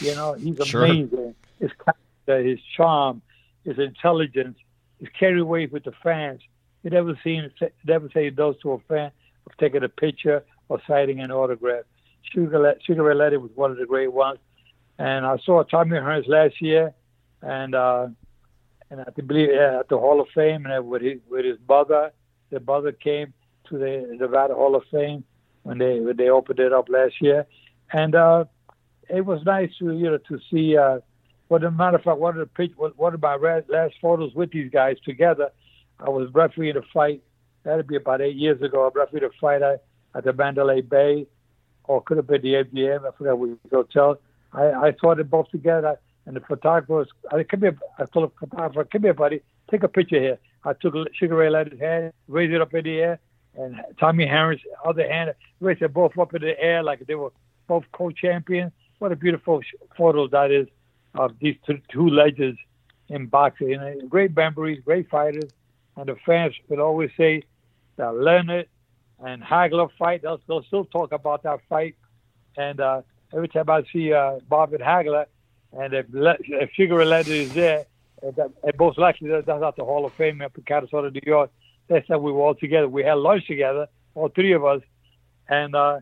[0.00, 1.08] You know, he's amazing.
[1.10, 1.34] Sure.
[1.60, 3.22] His character, his charm,
[3.64, 4.58] his intelligence,
[5.00, 6.40] his carry away with the fans.
[6.82, 7.50] You never seen,
[7.86, 9.12] never say those to a fan
[9.46, 11.84] of taking a picture or signing an autograph.
[12.32, 14.38] Sugar, Sugar Ray Leonard was one of the great ones.
[14.98, 16.94] And I saw Tommy Hearns last year,
[17.40, 18.08] and uh,
[18.90, 22.12] and I believe yeah, at the Hall of Fame, and with his with his mother,
[22.50, 23.32] the mother came
[23.68, 25.24] to the Nevada Hall of Fame
[25.62, 27.46] when they when they opened it up last year,
[27.92, 28.44] and uh,
[29.08, 30.76] it was nice to you know to see.
[30.76, 30.98] Uh,
[31.48, 34.52] well, as a matter of fact, one of the one of my last photos with
[34.52, 35.50] these guys together,
[35.98, 37.22] I was refereeing a fight
[37.64, 38.86] that'd be about eight years ago.
[38.86, 39.82] I refereed a fight at,
[40.24, 41.26] the Mandalay Bay,
[41.84, 43.06] or could have been the MGM.
[43.06, 44.18] I forgot which hotel.
[44.52, 48.30] I, I saw them both together, and the photographer was, I come here, I told
[48.30, 50.38] the photographer, come here, buddy, take a picture here.
[50.64, 53.20] I took Sugar Ray Leonard's hand, raised it up in the air,
[53.54, 57.32] and Tommy Hearns' other hand, raised it both up in the air like they were
[57.66, 58.72] both co-champions.
[58.98, 59.62] What a beautiful
[59.96, 60.68] photo that is
[61.14, 62.58] of these two, two legends
[63.08, 63.74] in boxing.
[63.74, 65.50] And great memories, great fighters,
[65.96, 67.42] and the fans would always say,
[68.02, 68.68] the Leonard
[69.24, 70.22] and Hagler fight.
[70.22, 71.94] They'll, they'll still talk about that fight.
[72.56, 75.26] And uh, every time I see uh, Bob and Hagler,
[75.72, 77.86] and if, if Sugar Leonard is there,
[78.22, 78.36] and,
[78.78, 81.50] most likely that's at the Hall of Fame up in Canastota, New York.
[81.88, 82.88] That's how we were all together.
[82.88, 84.82] We had lunch together, all three of us,
[85.48, 85.98] and uh,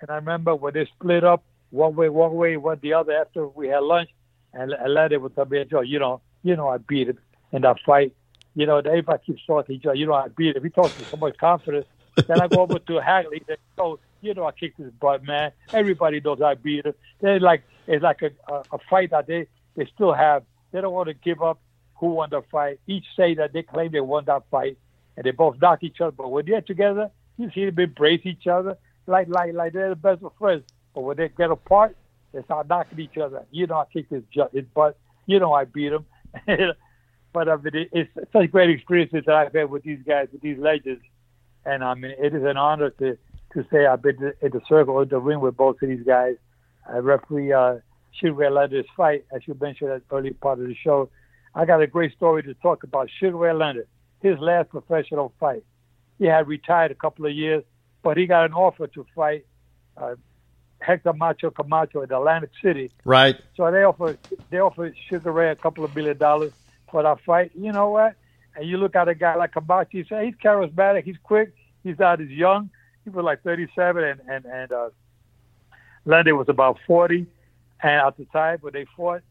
[0.00, 3.12] and I remember when they split up, one way, one way, one the other.
[3.12, 4.10] After we had lunch,
[4.52, 7.18] and, and Leonard would tell me, "Joe, you know, you know, I beat him
[7.52, 8.12] in that fight."
[8.54, 9.80] You know, everybody keeps talking.
[9.94, 10.64] You know, I beat him.
[10.64, 11.86] He talks with so much confidence.
[12.26, 13.34] then I go over to Hagler.
[13.34, 15.52] He said, "Oh, you know, I kicked his butt, man.
[15.72, 19.46] Everybody knows I beat him." They like it's like a, a, a fight that they
[19.76, 20.42] they still have.
[20.72, 21.60] They don't want to give up
[21.96, 22.80] who won the fight.
[22.86, 24.78] Each say that they claim they won that fight,
[25.16, 26.12] and they both knock each other.
[26.12, 28.76] But when they're together, you see them embrace each other
[29.10, 30.64] like like like they're the best of friends.
[30.94, 31.96] But when they get apart,
[32.32, 33.44] they start knocking each other.
[33.50, 34.96] You know, I kicked his, his butt.
[35.26, 36.06] You know, I beat him.
[37.32, 40.58] but I mean, it's such great experiences that I've had with these guys, with these
[40.58, 41.02] legends,
[41.64, 43.16] and I mean, it is an honor to
[43.52, 46.36] to say I've been in the circle, in the ring with both of these guys.
[46.88, 47.76] I referee uh,
[48.12, 51.10] Sugar Leonard's fight, as you mentioned at the early part of the show.
[51.54, 53.10] I got a great story to talk about.
[53.18, 53.88] Sugar Ray Leonard,
[54.22, 55.64] his last professional fight.
[56.18, 57.64] He had retired a couple of years,
[58.02, 59.46] but he got an offer to fight
[59.96, 60.14] uh,
[60.80, 62.90] Hector Macho Camacho in Atlantic City.
[63.04, 63.36] Right.
[63.56, 64.18] So they offered
[64.50, 66.52] they offered Sugar Ray a couple of million dollars
[66.90, 67.52] for that fight.
[67.54, 68.14] You know what?
[68.56, 71.98] And you look at a guy like Camacho, you say he's charismatic, he's quick, he's
[71.98, 72.70] not as young.
[73.04, 74.90] He was like 37, and and and uh,
[76.04, 77.26] Leonard was about 40,
[77.82, 79.22] and at the time when they fought,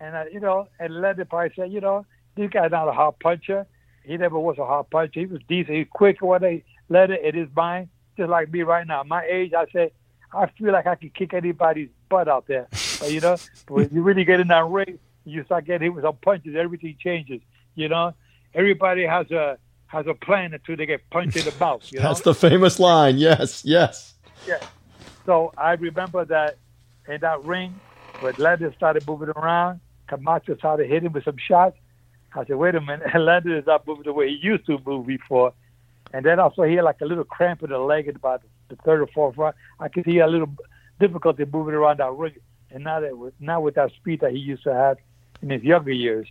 [0.00, 3.18] and uh, you know, and Leonard probably said, you know, this guy's not a hard
[3.18, 3.66] puncher.
[4.04, 5.20] He never was a hard puncher.
[5.20, 5.76] He was decent.
[5.76, 9.02] He's quick when they let it in his mind, just like me right now.
[9.02, 9.90] My age, I say,
[10.32, 12.68] I feel like I can kick anybody's butt out there.
[13.00, 13.36] But you know,
[13.68, 14.98] when you really get in that ring,
[15.30, 16.56] you start getting hit with some punches.
[16.56, 17.40] Everything changes.
[17.74, 18.14] You know,
[18.54, 21.82] everybody has a has a plan until they get punched in the mouth.
[21.92, 22.08] You know?
[22.08, 23.16] That's the famous line.
[23.16, 24.14] Yes, yes.
[24.46, 24.60] Yeah.
[25.24, 26.58] So I remember that
[27.08, 27.78] in that ring,
[28.20, 31.76] when Leonard started moving around, Camacho started hitting with some shots.
[32.34, 35.06] I said, wait a minute, Leonard is not moving the way he used to move
[35.06, 35.52] before.
[36.12, 38.76] And then also he had like a little cramp in the leg at about the
[38.76, 39.54] third or fourth round.
[39.80, 40.54] I could see a little
[41.00, 42.36] difficulty moving around that ring,
[42.70, 44.98] and now that with, now with that speed that he used to have
[45.42, 46.28] in his younger years.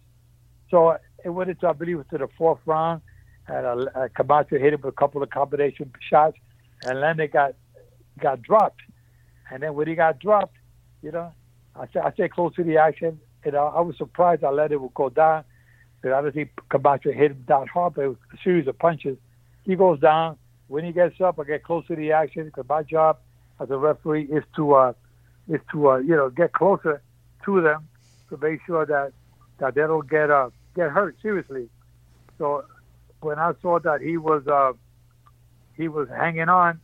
[0.69, 3.01] So it went into I believe to the fourth round,
[3.47, 6.37] and uh, uh, Camacho hit him with a couple of combination shots,
[6.83, 7.55] and Leonard got
[8.19, 8.81] got dropped.
[9.51, 10.55] And then when he got dropped,
[11.01, 11.31] you know,
[11.75, 14.71] I said I stayed close to the action, and I, I was surprised I let
[14.71, 15.43] it go down.
[16.01, 18.77] But I don't think Camacho hit him that hard, but it was a series of
[18.77, 19.17] punches.
[19.65, 20.37] He goes down.
[20.67, 23.19] When he gets up, I get close to the action because my job
[23.59, 24.93] as a referee is to uh,
[25.47, 27.01] is to uh, you know get closer
[27.45, 27.87] to them
[28.29, 29.13] to make sure that
[29.59, 31.69] that they don't get uh, get hurt seriously.
[32.37, 32.65] So
[33.21, 34.73] when I saw that he was uh,
[35.75, 36.79] he was hanging on,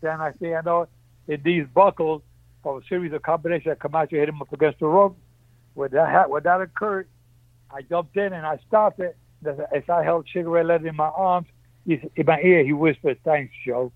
[0.00, 0.88] then I say I know
[1.28, 2.22] in these buckles
[2.64, 5.16] of a series of combinations, that Camacho hit him up against the rope.
[5.74, 7.08] When that ha- when that occurred,
[7.70, 9.16] I jumped in and I stopped it.
[9.44, 11.46] As I held Sugar Ray in my arms,
[11.86, 13.92] he, in my ear, he whispered, "Thanks, Joe,"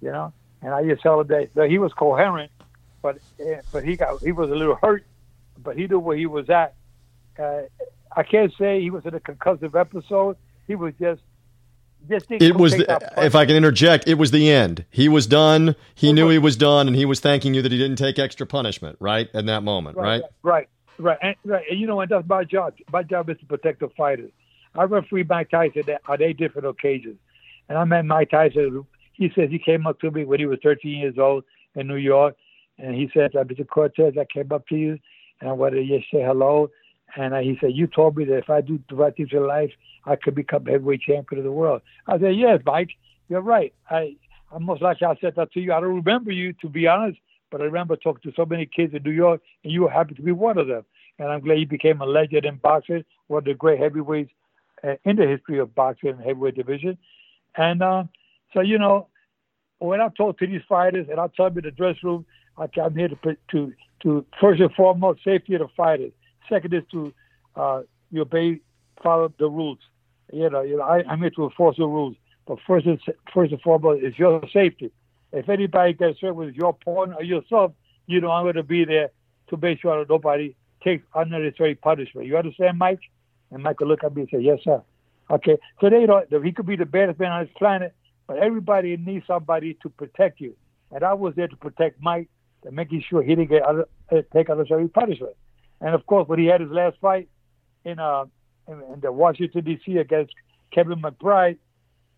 [0.00, 0.32] you know.
[0.62, 2.50] And I just held that, that he was coherent,
[3.02, 5.04] but uh, but he got he was a little hurt,
[5.62, 6.74] but he knew where he was at.
[7.38, 7.62] Uh,
[8.16, 10.36] I can't say he was in a concussive episode.
[10.66, 11.20] He was just
[12.08, 14.84] just it was the, if I can interject, it was the end.
[14.90, 15.74] He was done.
[15.94, 18.46] He knew he was done, and he was thanking you that he didn't take extra
[18.46, 18.96] punishment.
[19.00, 20.22] Right in that moment, right?
[20.42, 20.68] Right,
[20.98, 21.18] right, right.
[21.22, 21.64] And, right.
[21.70, 22.74] and you know, and that's my job.
[22.92, 24.30] My job is to protect the fighters.
[24.74, 27.18] I referee Mike Tyson on eight different occasions,
[27.68, 28.86] and I met Mike Tyson.
[29.12, 31.44] He says he came up to me when he was 13 years old
[31.74, 32.36] in New York,
[32.78, 33.66] and he said, "Mr.
[33.66, 34.98] Cortez, I came up to you,
[35.40, 36.70] and I wanted to just say hello."
[37.16, 39.72] And he said, "You told me that if I do the right things in life,
[40.04, 42.90] I could become heavyweight champion of the world." I said, "Yes, Mike,
[43.28, 43.72] you're right.
[43.90, 44.16] I,
[44.52, 45.72] I'm most likely I said that to you.
[45.72, 47.18] I don't remember you, to be honest,
[47.50, 50.14] but I remember talking to so many kids in New York, and you were happy
[50.14, 50.84] to be one of them.
[51.18, 54.30] And I'm glad you became a legend in boxing, one of the great heavyweights
[54.84, 56.96] uh, in the history of boxing and heavyweight division.
[57.56, 58.04] And uh,
[58.54, 59.08] so, you know,
[59.78, 62.24] when I talk to these fighters, and I tell them in the dress room,
[62.58, 66.12] I'm here to to to first and foremost safety of the fighters.
[66.48, 67.12] Second is to
[67.56, 68.60] uh, you obey,
[69.02, 69.78] follow the rules.
[70.32, 72.16] You know, you know, I, I'm here to enforce the rules.
[72.46, 73.00] But first, and,
[73.32, 74.90] first and foremost is your safety.
[75.32, 77.72] If anybody gets hurt with your pawn or yourself,
[78.06, 79.10] you know I'm going to be there
[79.50, 82.26] to make sure that nobody takes unnecessary punishment.
[82.26, 83.00] You understand, Mike?
[83.50, 84.82] And Mike will look at me and say, "Yes, sir."
[85.30, 86.06] Okay, so they.
[86.42, 87.94] He could be the baddest man on this planet,
[88.26, 90.54] but everybody needs somebody to protect you.
[90.90, 92.28] And I was there to protect Mike,
[92.62, 95.34] to making sure he didn't get other, uh, take unnecessary punishment.
[95.80, 97.28] And of course, when he had his last fight
[97.84, 98.24] in uh
[98.66, 99.96] in, in the Washington D.C.
[99.96, 100.34] against
[100.72, 101.58] Kevin McBride,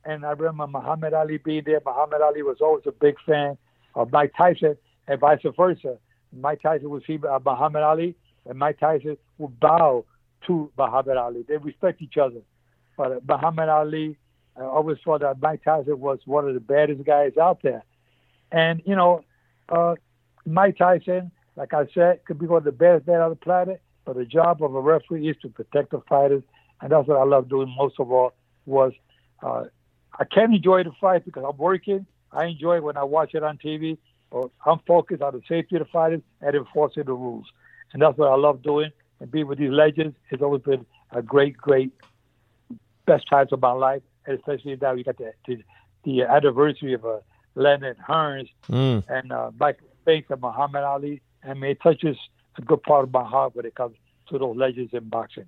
[0.04, 1.80] and I remember Muhammad Ali being there.
[1.84, 3.56] Muhammad Ali was always a big fan
[3.94, 4.76] of Mike Tyson,
[5.06, 5.98] and vice versa.
[6.32, 10.04] Mike Tyson would see uh, Muhammad Ali, and Mike Tyson would bow
[10.46, 11.44] to Muhammad Ali.
[11.46, 12.40] They respect each other.
[12.96, 14.16] But uh, Muhammad Ali,
[14.56, 17.84] I always thought that Mike Tyson was one of the baddest guys out there.
[18.52, 19.24] And, you know,
[19.68, 19.94] uh,
[20.52, 23.80] Mike Tyson, like I said, could be one of the best men on the planet,
[24.04, 26.42] but the job of a referee is to protect the fighters.
[26.80, 28.32] And that's what I love doing most of all
[28.66, 28.92] was
[29.42, 29.64] uh,
[30.18, 32.06] I can't enjoy the fight because I'm working.
[32.32, 33.98] I enjoy it when I watch it on TV.
[34.30, 37.46] Or I'm focused on the safety of the fighters and enforcing the rules.
[37.92, 38.90] And that's what I love doing.
[39.18, 41.92] And being with these legends has always been a great, great,
[43.06, 44.02] best times of my life.
[44.26, 45.62] And especially now we got the, the,
[46.04, 47.18] the anniversary of uh,
[47.56, 49.02] Leonard Hearns mm.
[49.08, 51.22] and uh, Michael Spinks of Muhammad Ali.
[51.42, 52.16] and it touches
[52.56, 53.96] a good part of my heart when it comes
[54.28, 55.46] to those legends in boxing.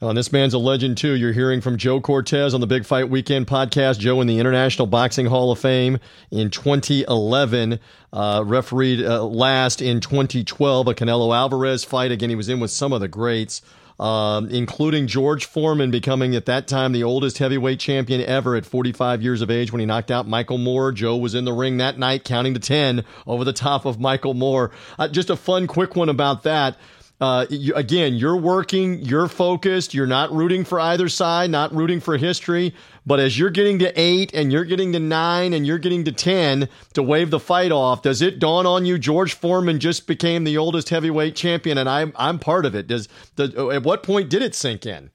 [0.00, 1.14] Uh, this man's a legend too.
[1.14, 3.98] You're hearing from Joe Cortez on the Big Fight Weekend podcast.
[3.98, 5.98] Joe in the International Boxing Hall of Fame
[6.30, 7.80] in 2011,
[8.12, 12.12] uh, refereed uh, last in 2012 a Canelo Alvarez fight.
[12.12, 13.62] Again, he was in with some of the greats.
[13.98, 19.22] Um, including George Foreman becoming at that time the oldest heavyweight champion ever at 45
[19.22, 20.92] years of age when he knocked out Michael Moorer.
[20.92, 24.34] Joe was in the ring that night counting to 10 over the top of Michael
[24.34, 24.70] Moorer.
[24.98, 26.76] Uh, just a fun, quick one about that.
[27.18, 31.98] Uh, you, again, you're working, you're focused, you're not rooting for either side, not rooting
[31.98, 32.74] for history.
[33.06, 36.12] But as you're getting to eight and you're getting to nine and you're getting to
[36.12, 40.44] 10 to wave the fight off, does it dawn on you George Foreman just became
[40.44, 42.86] the oldest heavyweight champion and I'm, I'm part of it?
[42.86, 45.10] Does, the, at what point did it sink in?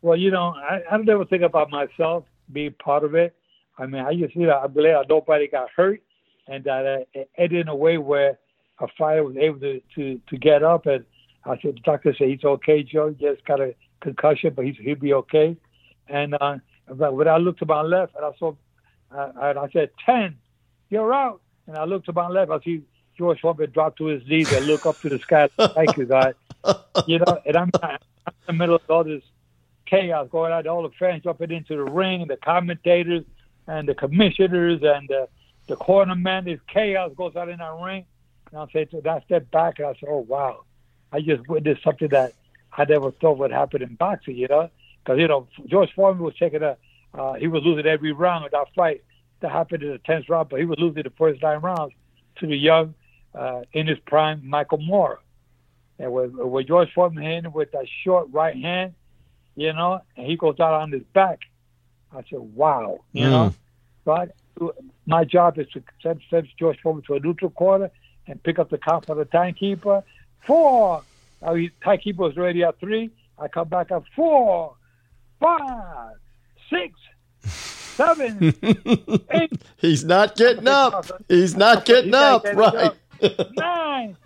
[0.00, 3.34] Well, you know, I, I don't ever think about myself being part of it.
[3.78, 6.00] I mean, I just, you know, I believe nobody got hurt
[6.46, 8.38] and that uh, it ended in a way where
[8.80, 10.86] a fighter was able to, to, to get up.
[10.86, 11.04] And
[11.44, 13.10] I said, the doctor said, he's okay, Joe.
[13.10, 15.56] He just got a concussion, but he's, he'll be okay.
[16.08, 16.58] And uh,
[16.88, 18.54] but when I looked to my left, and I saw,
[19.14, 20.36] uh, and I said, 10,
[20.90, 21.40] you're out.
[21.66, 22.82] And I looked to my left, I see
[23.16, 25.48] George Foreman drop to his knees and look up to the sky.
[25.74, 26.34] Thank you, God.
[27.06, 29.22] You know, and I'm, I'm in the middle of all this
[29.86, 30.66] chaos going on.
[30.66, 33.24] All the fans jumping into the ring, and the commentators,
[33.66, 35.28] and the commissioners, and the,
[35.68, 36.44] the cornerman.
[36.44, 38.04] This chaos goes on in that ring.
[38.54, 40.62] And I said, so I stepped back and I said, oh, wow.
[41.12, 42.34] I just witnessed something that
[42.72, 44.70] I never thought would happen in boxing, you know?
[45.02, 46.76] Because, you know, George Foreman was taking a,
[47.14, 49.02] uh, he was losing every round of that fight
[49.40, 51.94] that happened in the 10th round, but he was losing the first nine rounds
[52.36, 52.94] to the young,
[53.34, 55.18] uh, in his prime, Michael Moorer.
[55.98, 58.94] And when, when George Foreman hit him with that short right hand,
[59.56, 61.40] you know, and he goes out on his back,
[62.12, 63.30] I said, wow, you mm.
[63.30, 63.54] know?
[64.04, 64.28] So I,
[65.06, 67.90] my job is to send, send George Foreman to a neutral corner
[68.26, 70.02] and pick up the count for the timekeeper.
[70.46, 71.02] Four.
[71.42, 73.10] Now, the timekeeper was ready at three.
[73.38, 74.74] I come back at four,
[75.40, 76.14] five,
[76.70, 76.94] six,
[77.42, 78.54] seven,
[79.30, 79.62] eight.
[79.76, 81.10] He's not getting up.
[81.28, 82.44] He's not getting up.
[82.44, 82.92] Right.
[83.56, 84.16] Nine,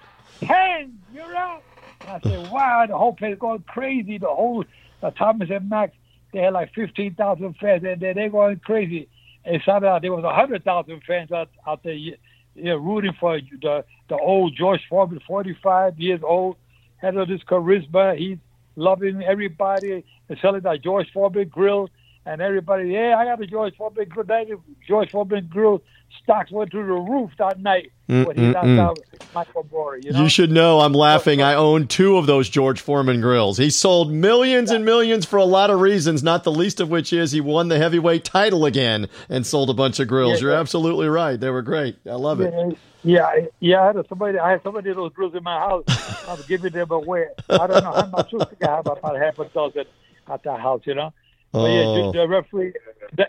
[0.40, 0.98] ten.
[1.12, 1.62] You're out.
[2.00, 4.18] And I said, wow, the whole place going crazy.
[4.18, 4.64] The whole
[5.02, 5.92] uh, Thomas and Mack,
[6.32, 9.08] they had like 15,000 fans, and they're, going crazy.
[9.44, 11.96] And somehow there was 100,000 fans out, out there
[12.64, 16.57] know, rooting for the the old George Foreman, 45 years old,
[16.97, 18.16] had all this charisma.
[18.16, 18.38] He's
[18.77, 21.90] loving everybody and selling that George Foreman grill.
[22.29, 24.27] And everybody, yeah, I got a George Foreman grill.
[24.27, 24.47] That
[24.87, 25.83] George Foreman grill
[26.23, 28.99] stocks went through the roof that night mm, when he knocked mm, out
[29.35, 29.97] Michael Moorer.
[29.97, 30.25] You, know?
[30.25, 31.41] you should know I'm laughing.
[31.41, 33.57] I own two of those George Foreman grills.
[33.57, 37.14] He sold millions and millions for a lot of reasons, not the least of which
[37.14, 40.35] is he won the heavyweight title again and sold a bunch of grills.
[40.35, 40.61] Yeah, You're yeah.
[40.61, 41.41] absolutely right.
[41.41, 41.97] They were great.
[42.05, 42.79] I love it.
[43.05, 43.85] Yeah, yeah.
[43.85, 44.38] I had somebody.
[44.38, 45.85] I had somebody of those grills in my house.
[46.29, 47.29] I was giving them away.
[47.49, 48.35] I don't know how much.
[48.35, 49.87] I have about half a dozen
[50.27, 50.83] at that house.
[50.85, 51.14] You know.
[51.54, 51.62] Oh.
[51.62, 52.12] But yeah, oh.
[52.12, 52.72] the referee.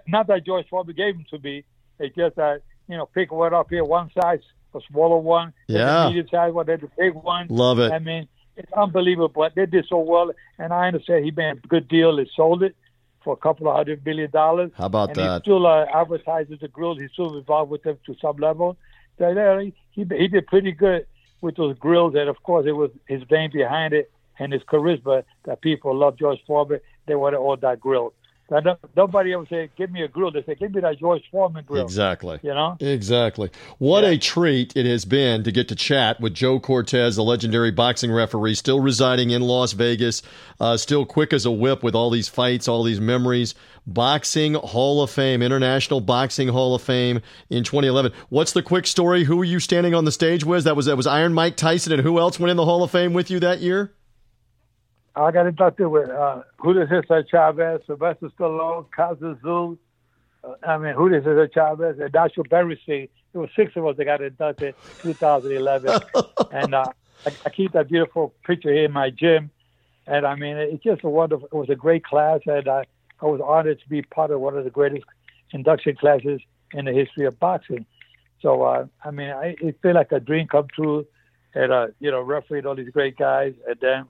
[0.08, 1.64] Not that George Foreman gave them to me.
[2.00, 4.42] It's just that you know, pick one up here, one size,
[4.74, 7.48] a smaller one, yeah, medium size one, then the big one.
[7.50, 7.92] Love it.
[7.92, 8.28] I mean,
[8.58, 9.30] it's unbelievable.
[9.30, 12.18] But they did so well, and I understand he made a good deal.
[12.18, 12.76] He sold it
[13.24, 14.72] for a couple of hundred million dollars.
[14.76, 15.42] How about and that?
[15.42, 16.96] He still uh, advertises the grill.
[16.98, 18.76] He's still involved with them to some level.
[19.20, 21.06] So he he did pretty good
[21.42, 25.24] with those grills, and of course, it was his name behind it and his charisma
[25.44, 26.80] that people love George Foreman.
[27.10, 28.14] They want to all that grill
[28.96, 31.84] nobody ever say, "Give me a grill." They say, "Give me that George Foreman grill."
[31.84, 32.40] Exactly.
[32.42, 32.78] You know.
[32.80, 33.50] Exactly.
[33.78, 34.12] What yeah.
[34.12, 38.12] a treat it has been to get to chat with Joe Cortez, the legendary boxing
[38.12, 40.22] referee, still residing in Las Vegas,
[40.60, 43.56] uh, still quick as a whip with all these fights, all these memories.
[43.88, 48.12] Boxing Hall of Fame, International Boxing Hall of Fame in 2011.
[48.30, 49.24] What's the quick story?
[49.24, 50.66] Who were you standing on the stage with?
[50.66, 52.92] That was that was Iron Mike Tyson, and who else went in the Hall of
[52.92, 53.94] Fame with you that year?
[55.24, 59.78] I got inducted with uh, Julio Cesar Chavez, Sylvester Stallone, Kazu
[60.44, 63.10] uh, I mean, Julio Cesar Chavez, and Nacho Beristain.
[63.34, 66.02] There were six of us that got inducted in 2011.
[66.52, 66.86] and uh,
[67.26, 69.52] I, I, keep that beautiful picture here in my gym.
[70.08, 72.40] And I mean, it's just a wonderful, it was a great class.
[72.46, 72.86] And I,
[73.22, 75.06] I was honored to be part of one of the greatest
[75.52, 76.42] induction classes
[76.74, 77.86] in the history of boxing.
[78.42, 81.06] So, uh, I mean, I, it felt like a dream come true.
[81.54, 83.54] And, uh, you know, refereed all these great guys.
[83.68, 84.06] And then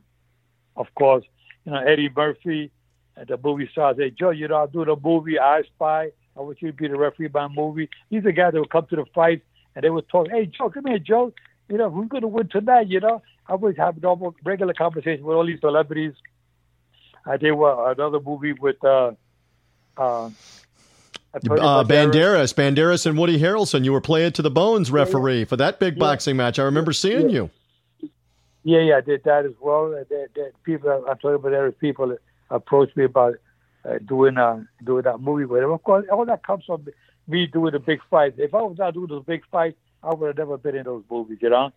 [0.79, 1.25] of course,
[1.65, 2.71] you know, Eddie Murphy,
[3.15, 6.11] at the movie stars say, Joe, you know, I'll do the movie I Spy.
[6.37, 7.89] I want you to be the referee by movie.
[8.09, 9.43] These are guys that would come to the fight
[9.75, 11.33] and they would talk, hey, Joe, come here, Joe.
[11.67, 13.21] You know, who's going to win tonight, you know?
[13.45, 16.13] I would have normal, regular conversation with all these celebrities.
[17.25, 19.11] I did well, another movie with uh,
[19.97, 23.83] uh, uh, Banderas, Banderas and Woody Harrelson.
[23.83, 25.45] You were playing to the bones referee yeah.
[25.45, 25.99] for that big yeah.
[25.99, 26.57] boxing match.
[26.57, 27.35] I remember seeing yeah.
[27.35, 27.49] you.
[28.63, 29.91] Yeah, yeah, I did that as well.
[30.09, 32.17] There, there, people, I'm talking about there people
[32.49, 33.35] approached me about
[33.85, 35.71] uh, doing a, doing that movie with him.
[35.71, 36.87] Of course, all that comes from
[37.27, 38.33] me doing the big fight.
[38.37, 41.03] If I was not doing those big fights, I would have never been in those
[41.09, 41.71] movies, you know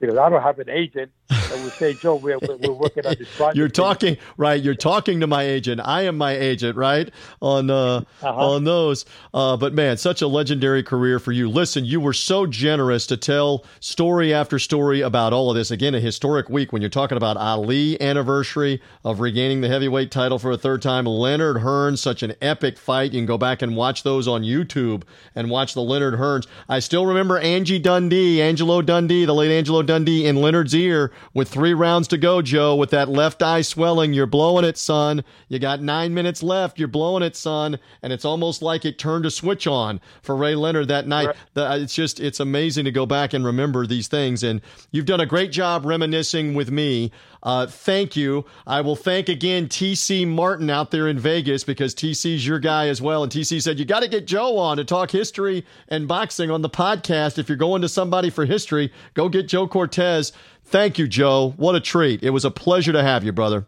[0.00, 1.12] because I don't have an agent
[1.50, 3.56] that would say, Joe, we're, we're working on this project.
[3.56, 4.62] You're talking, right?
[4.62, 5.80] You're talking to my agent.
[5.84, 7.10] I am my agent, right?
[7.40, 8.28] On uh, uh-huh.
[8.28, 9.04] on those.
[9.34, 11.48] Uh, but man, such a legendary career for you.
[11.48, 15.70] Listen, you were so generous to tell story after story about all of this.
[15.70, 20.38] Again, a historic week when you're talking about Ali anniversary of regaining the heavyweight title
[20.38, 21.06] for a third time.
[21.06, 23.12] Leonard Hearns, such an epic fight.
[23.12, 25.02] You can go back and watch those on YouTube
[25.34, 26.46] and watch the Leonard Hearns.
[26.68, 31.48] I still remember Angie Dundee, Angelo Dundee, the late Angelo Dundee in Leonard's ear with
[31.48, 34.12] three rounds to go, Joe, with that left eye swelling.
[34.12, 35.24] You're blowing it, son.
[35.48, 36.78] You got nine minutes left.
[36.78, 37.78] You're blowing it, son.
[38.02, 41.28] And it's almost like it turned a switch on for Ray Leonard that night.
[41.28, 41.36] Right.
[41.54, 44.42] The, uh, it's just, it's amazing to go back and remember these things.
[44.42, 44.60] And
[44.90, 47.10] you've done a great job reminiscing with me.
[47.42, 48.44] Uh, thank you.
[48.66, 53.00] I will thank again TC Martin out there in Vegas because TC's your guy as
[53.00, 53.22] well.
[53.22, 56.60] And TC said, You got to get Joe on to talk history and boxing on
[56.60, 57.38] the podcast.
[57.38, 60.32] If you're going to somebody for history, go get Joe Cortez.
[60.70, 61.52] Thank you, Joe.
[61.56, 62.22] What a treat.
[62.22, 63.66] It was a pleasure to have you, brother.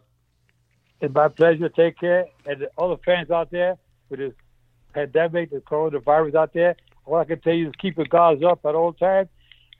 [1.01, 1.67] It's my pleasure.
[1.67, 2.27] Take care.
[2.45, 3.77] And all the fans out there
[4.09, 4.33] with this
[4.93, 8.61] pandemic, the coronavirus out there, all I can tell you is keep your guards up
[8.65, 9.27] at all times.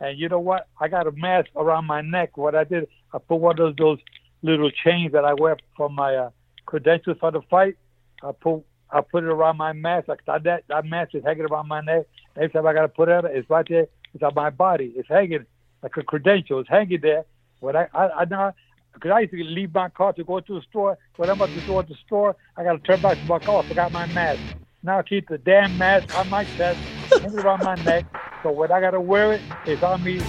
[0.01, 0.67] And you know what?
[0.81, 2.35] I got a mask around my neck.
[2.35, 3.99] What I did, I put one of those,
[4.41, 6.29] little chains that I wear for my uh,
[6.65, 7.77] credentials for the fight.
[8.21, 10.09] I put I put it around my mask.
[10.09, 12.05] Like that that mask is hanging around my neck.
[12.35, 13.87] Every time I got to put it, on, it's right there.
[14.13, 14.91] It's on my body.
[14.97, 15.45] It's hanging
[15.83, 16.59] like a credential.
[16.59, 17.25] It's hanging there.
[17.59, 18.53] When I I, I now
[18.93, 20.97] because I used to leave my car to go to the store.
[21.17, 23.39] When I'm about to go to the store, I got to turn back to my
[23.39, 23.63] car.
[23.63, 24.39] I forgot my mask.
[24.83, 26.79] Now I keep the damn mask on my chest,
[27.21, 28.05] hanging around my neck.
[28.43, 30.19] So when I got to wear it, it's on me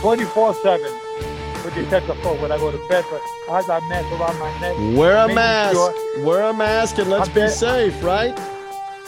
[0.00, 0.80] 24 7
[1.64, 3.04] with the touch of phone when I go to bed.
[3.10, 4.98] But I have mask around my neck.
[4.98, 5.74] Wear a mask.
[5.74, 7.50] Sure Wear a mask and let's I'm be dead.
[7.50, 8.38] safe, right?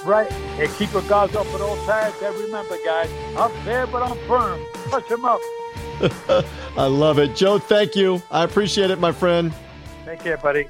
[0.04, 0.30] Right.
[0.58, 2.14] And keep your guards up at all times.
[2.22, 4.60] And remember, guys, I'm fair, but I'm firm.
[4.90, 5.40] Touch them up.
[6.76, 7.36] I love it.
[7.36, 8.22] Joe, thank you.
[8.30, 9.52] I appreciate it, my friend.
[10.04, 10.68] Take care, buddy.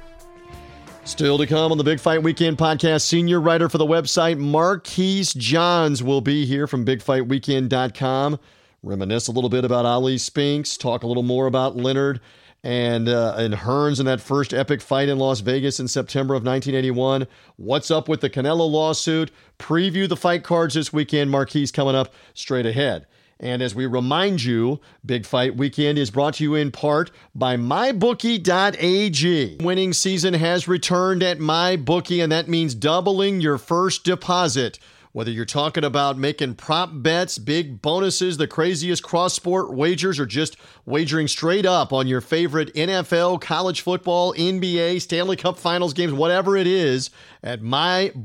[1.03, 5.33] Still to come on the Big Fight Weekend podcast, senior writer for the website, Marquise
[5.33, 8.39] Johns, will be here from BigFightWeekend.com
[8.83, 12.19] reminisce a little bit about Ali Spinks, talk a little more about Leonard
[12.63, 16.43] and uh, and Hearns in that first epic fight in Las Vegas in September of
[16.43, 17.27] 1981.
[17.57, 19.31] What's up with the Canelo lawsuit?
[19.59, 21.29] Preview the fight cards this weekend.
[21.29, 23.05] Marquise coming up straight ahead.
[23.39, 27.55] And as we remind you, Big Fight Weekend is brought to you in part by
[27.55, 29.57] MyBookie.ag.
[29.59, 34.79] Winning season has returned at MyBookie, and that means doubling your first deposit.
[35.17, 40.27] Whether you're talking about making prop bets, big bonuses, the craziest cross sport wagers, or
[40.27, 46.13] just wagering straight up on your favorite NFL, college football, NBA, Stanley Cup finals games,
[46.13, 47.09] whatever it is,
[47.41, 48.21] at mybookie.ag,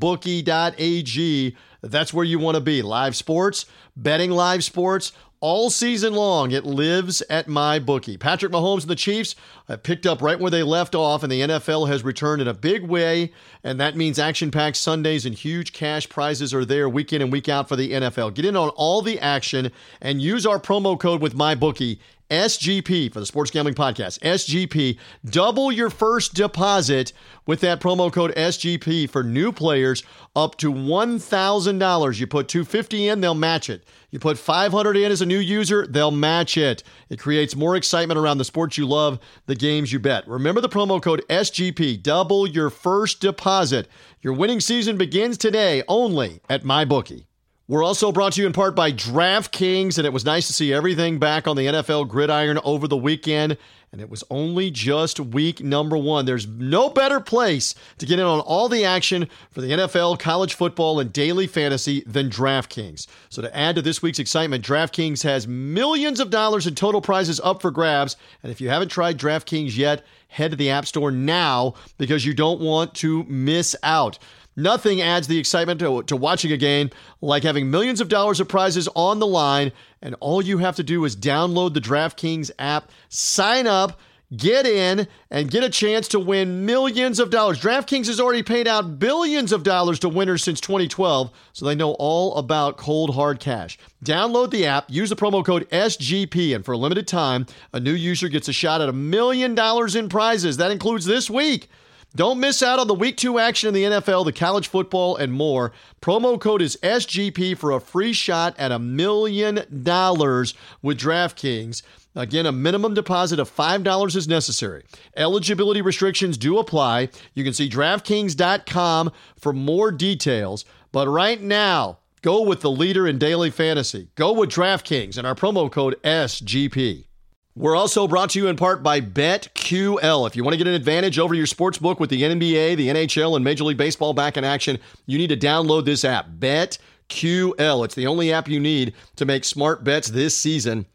[1.80, 2.82] that's where you want to be.
[2.82, 3.64] Live sports,
[3.96, 5.12] betting live sports,
[5.42, 6.52] all season long.
[6.52, 8.16] It lives at my bookie.
[8.16, 9.34] Patrick Mahomes and the Chiefs
[9.66, 12.54] have picked up right where they left off, and the NFL has returned in a
[12.54, 13.32] big way.
[13.62, 17.32] And that means action packed Sundays and huge cash prizes are there week in and
[17.32, 18.32] week out for the NFL.
[18.34, 22.00] Get in on all the action and use our promo code with my bookie.
[22.32, 24.18] SGP for the Sports Gambling Podcast.
[24.20, 27.12] SGP, double your first deposit
[27.46, 30.02] with that promo code SGP for new players
[30.34, 32.18] up to $1,000.
[32.18, 33.84] You put 250 in, they'll match it.
[34.10, 36.82] You put 500 in as a new user, they'll match it.
[37.10, 40.26] It creates more excitement around the sports you love, the games you bet.
[40.26, 43.88] Remember the promo code SGP, double your first deposit.
[44.22, 47.26] Your winning season begins today only at MyBookie.
[47.72, 50.74] We're also brought to you in part by DraftKings, and it was nice to see
[50.74, 53.56] everything back on the NFL gridiron over the weekend.
[53.92, 56.26] And it was only just week number one.
[56.26, 60.52] There's no better place to get in on all the action for the NFL, college
[60.52, 63.06] football, and daily fantasy than DraftKings.
[63.30, 67.40] So, to add to this week's excitement, DraftKings has millions of dollars in total prizes
[67.40, 68.18] up for grabs.
[68.42, 72.34] And if you haven't tried DraftKings yet, head to the App Store now because you
[72.34, 74.18] don't want to miss out.
[74.56, 76.90] Nothing adds the excitement to, to watching a game
[77.20, 79.72] like having millions of dollars of prizes on the line,
[80.02, 83.98] and all you have to do is download the DraftKings app, sign up,
[84.36, 87.60] get in, and get a chance to win millions of dollars.
[87.60, 91.92] DraftKings has already paid out billions of dollars to winners since 2012, so they know
[91.92, 93.78] all about cold hard cash.
[94.04, 97.92] Download the app, use the promo code SGP, and for a limited time, a new
[97.92, 100.56] user gets a shot at a million dollars in prizes.
[100.56, 101.68] That includes this week.
[102.14, 105.32] Don't miss out on the week two action in the NFL, the college football, and
[105.32, 105.72] more.
[106.02, 110.52] Promo code is SGP for a free shot at a million dollars
[110.82, 111.82] with DraftKings.
[112.14, 114.84] Again, a minimum deposit of $5 is necessary.
[115.16, 117.08] Eligibility restrictions do apply.
[117.32, 120.66] You can see DraftKings.com for more details.
[120.92, 124.08] But right now, go with the leader in daily fantasy.
[124.16, 127.06] Go with DraftKings and our promo code SGP.
[127.54, 130.26] We're also brought to you in part by BetQL.
[130.26, 132.88] If you want to get an advantage over your sports book with the NBA, the
[132.88, 137.84] NHL, and Major League Baseball back in action, you need to download this app, BetQL.
[137.84, 140.86] It's the only app you need to make smart bets this season.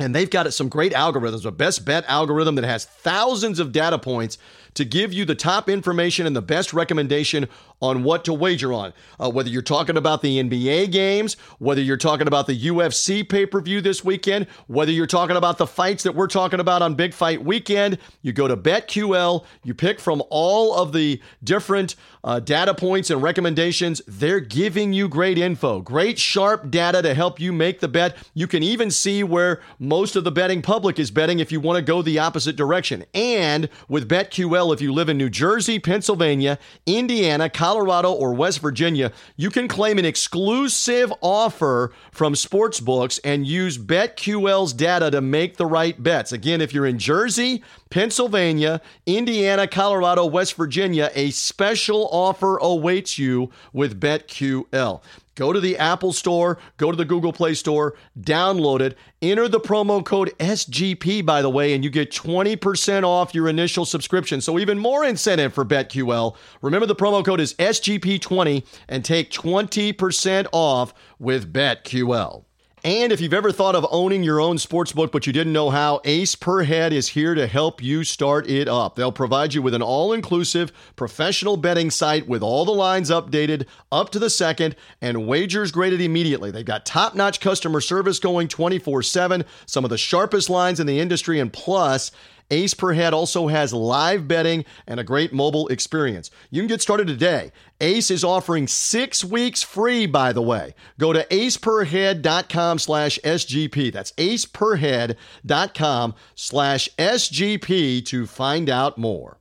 [0.00, 3.98] And they've got some great algorithms, a best bet algorithm that has thousands of data
[3.98, 4.36] points
[4.74, 7.46] to give you the top information and the best recommendation
[7.80, 8.92] on what to wager on.
[9.18, 13.46] Uh, whether you're talking about the NBA games, whether you're talking about the UFC pay
[13.46, 16.94] per view this weekend, whether you're talking about the fights that we're talking about on
[16.94, 22.40] Big Fight Weekend, you go to BetQL, you pick from all of the different uh,
[22.40, 24.02] data points and recommendations.
[24.06, 28.16] They're giving you great info, great sharp data to help you make the bet.
[28.34, 31.76] You can even see where most of the betting public is betting if you want
[31.76, 33.04] to go the opposite direction.
[33.14, 38.58] And with BetQL, if you live in New Jersey, Pennsylvania, Indiana, Colorado, Colorado, or West
[38.58, 45.56] Virginia, you can claim an exclusive offer from sportsbooks and use BetQL's data to make
[45.56, 46.32] the right bets.
[46.32, 53.52] Again, if you're in Jersey, Pennsylvania, Indiana, Colorado, West Virginia, a special offer awaits you
[53.72, 55.00] with BetQL.
[55.40, 59.58] Go to the Apple Store, go to the Google Play Store, download it, enter the
[59.58, 64.42] promo code SGP, by the way, and you get 20% off your initial subscription.
[64.42, 66.36] So, even more incentive for BetQL.
[66.60, 72.44] Remember, the promo code is SGP20 and take 20% off with BetQL.
[72.82, 76.00] And if you've ever thought of owning your own sportsbook but you didn't know how,
[76.06, 78.96] Ace Per Head is here to help you start it up.
[78.96, 83.66] They'll provide you with an all inclusive professional betting site with all the lines updated
[83.92, 86.50] up to the second and wagers graded immediately.
[86.50, 90.86] They've got top notch customer service going 24 7, some of the sharpest lines in
[90.86, 92.12] the industry, and plus,
[92.50, 96.30] Ace Per Head also has live betting and a great mobile experience.
[96.50, 97.52] You can get started today.
[97.80, 100.74] Ace is offering six weeks free, by the way.
[100.98, 103.92] Go to aceperhead.com slash SGP.
[103.92, 109.38] That's aceperhead.com slash SGP to find out more.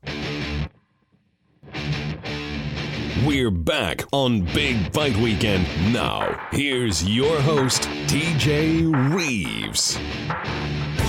[3.26, 5.68] We're back on Big Fight Weekend.
[5.92, 10.00] Now, here's your host, TJ Reeves.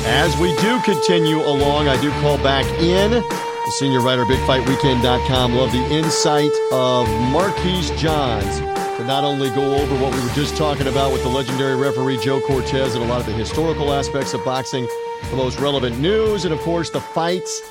[0.07, 5.55] As we do continue along, I do call back in the senior writer, BigFightWeekend.com.
[5.55, 10.57] Love the insight of Marquise Johns to not only go over what we were just
[10.57, 14.35] talking about with the legendary referee Joe Cortez and a lot of the historical aspects
[14.35, 14.89] of boxing,
[15.31, 17.63] the most relevant news, and of course the fights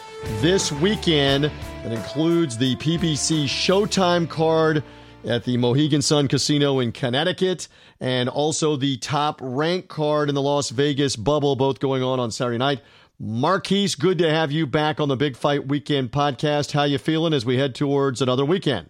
[0.42, 1.52] this weekend
[1.84, 4.84] that includes the PBC Showtime card
[5.26, 7.68] at the Mohegan Sun Casino in Connecticut,
[8.00, 12.32] and also the top rank card in the Las Vegas bubble, both going on on
[12.32, 12.82] Saturday night.
[13.20, 16.72] Marquise, good to have you back on the Big Fight Weekend podcast.
[16.72, 18.90] How you feeling as we head towards another weekend?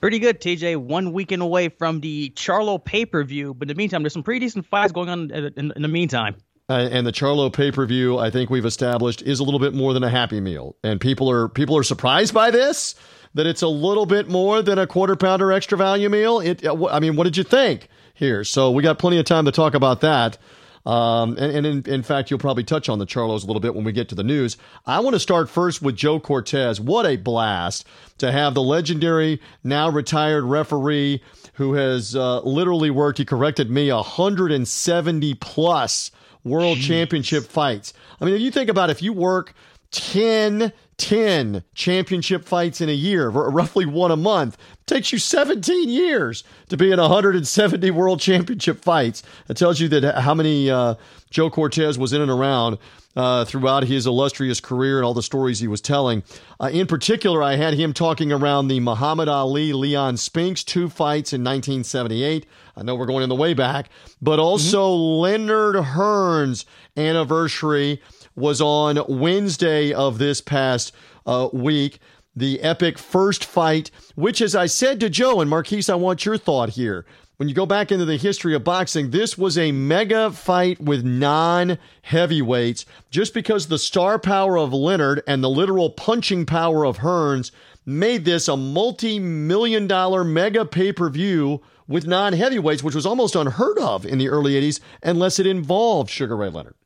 [0.00, 0.78] Pretty good, TJ.
[0.78, 4.22] One weekend away from the Charlo pay per view, but in the meantime, there's some
[4.22, 6.36] pretty decent fights going on in, in, in the meantime.
[6.68, 9.74] Uh, and the Charlo pay per view, I think we've established, is a little bit
[9.74, 12.94] more than a happy meal, and people are people are surprised by this
[13.34, 16.40] that it's a little bit more than a quarter pounder extra value meal.
[16.40, 18.44] It, I mean, what did you think here?
[18.44, 20.38] So we got plenty of time to talk about that.
[20.84, 23.74] Um, and, and in, in, fact, you'll probably touch on the Charlos a little bit
[23.74, 24.56] when we get to the news.
[24.84, 26.80] I want to start first with Joe Cortez.
[26.80, 27.86] What a blast
[28.18, 31.22] to have the legendary, now retired referee
[31.54, 36.10] who has uh, literally worked, he corrected me, 170 plus
[36.44, 36.86] world Jeez.
[36.86, 37.92] championship fights.
[38.20, 39.54] I mean, if you think about it, if you work
[39.92, 44.56] 10 10 championship fights in a year, r- roughly one a month.
[44.86, 49.22] Takes you 17 years to be in 170 world championship fights.
[49.48, 50.94] It tells you that how many uh,
[51.30, 52.78] Joe Cortez was in and around
[53.16, 56.22] uh, throughout his illustrious career and all the stories he was telling.
[56.60, 61.32] Uh, in particular, I had him talking around the Muhammad Ali Leon Spinks two fights
[61.32, 62.46] in 1978.
[62.76, 65.20] I know we're going in the way back, but also mm-hmm.
[65.20, 66.64] Leonard Hearn's
[66.96, 68.00] anniversary
[68.34, 70.92] was on Wednesday of this past
[71.26, 71.98] uh, week.
[72.34, 76.38] The epic first fight, which, as I said to Joe and Marquise, I want your
[76.38, 77.04] thought here.
[77.36, 81.04] When you go back into the history of boxing, this was a mega fight with
[81.04, 86.98] non heavyweights just because the star power of Leonard and the literal punching power of
[86.98, 87.50] Hearns
[87.84, 93.06] made this a multi million dollar mega pay per view with non heavyweights, which was
[93.06, 96.76] almost unheard of in the early 80s unless it involved Sugar Ray Leonard.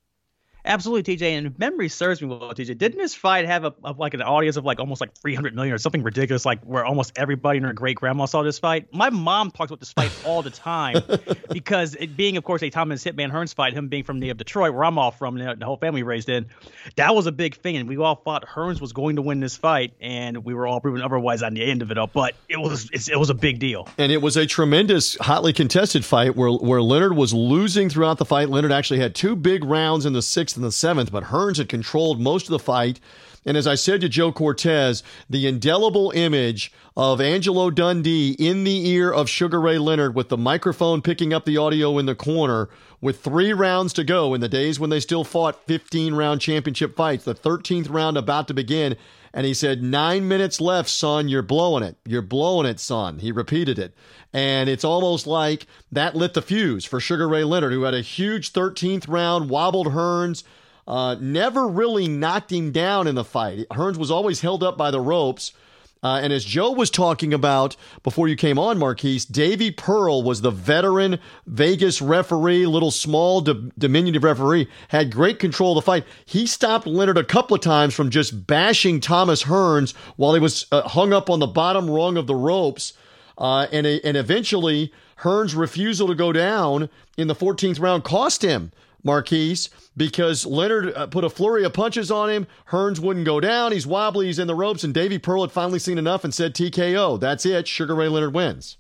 [0.67, 1.39] Absolutely, TJ.
[1.39, 4.57] And memory serves me well, TJ, didn't this fight have a, a, like an audience
[4.57, 7.73] of like almost like 300 million or something ridiculous, like where almost everybody and her
[7.73, 8.93] great grandma saw this fight?
[8.93, 11.03] My mom talks about this fight all the time
[11.51, 14.39] because it being, of course, a Thomas Hitman Hearns fight, him being from the of
[14.39, 16.47] Detroit, where I'm all from, the, the whole family raised in,
[16.97, 19.57] that was a big thing, and we all thought Hearns was going to win this
[19.57, 21.99] fight, and we were all proven otherwise on the end of it.
[21.99, 22.09] all.
[22.09, 26.05] but it was it was a big deal, and it was a tremendous, hotly contested
[26.05, 28.49] fight where where Leonard was losing throughout the fight.
[28.49, 31.69] Leonard actually had two big rounds in the sixth and the seventh, but Hearns had
[31.69, 33.01] controlled most of the fight.
[33.45, 38.89] And as I said to Joe Cortez, the indelible image of Angelo Dundee in the
[38.89, 42.69] ear of Sugar Ray Leonard with the microphone picking up the audio in the corner
[43.01, 46.97] with three rounds to go in the days when they still fought 15 round championship
[46.97, 48.97] fights, the 13th round about to begin.
[49.37, 51.29] And he said, Nine minutes left, son.
[51.29, 51.99] You're blowing it.
[52.07, 53.19] You're blowing it, son.
[53.19, 53.95] He repeated it.
[54.33, 58.01] And it's almost like that lit the fuse for Sugar Ray Leonard, who had a
[58.01, 60.43] huge 13th round, wobbled Hearns,
[60.89, 63.69] uh, never really knocked him down in the fight.
[63.71, 65.53] Hearns was always held up by the ropes.
[66.07, 70.41] Uh, and as Joe was talking about before you came on, Marquise, Davey Pearl was
[70.41, 76.05] the veteran Vegas referee, little small, diminutive referee, had great control of the fight.
[76.25, 80.67] He stopped Leonard a couple of times from just bashing Thomas Hearns while he was
[80.71, 82.93] uh, hung up on the bottom rung of the ropes.
[83.37, 84.93] Uh, and, and eventually,
[85.23, 88.71] Hearns' refusal to go down in the 14th round cost him
[89.07, 92.47] Marquise because Leonard uh, put a flurry of punches on him.
[92.69, 93.73] Hearns wouldn't go down.
[93.73, 94.27] He's wobbly.
[94.27, 94.85] He's in the ropes.
[94.85, 97.19] And Davey Pearl had finally seen enough and said TKO.
[97.19, 97.67] That's it.
[97.67, 98.77] Sugar Ray Leonard wins.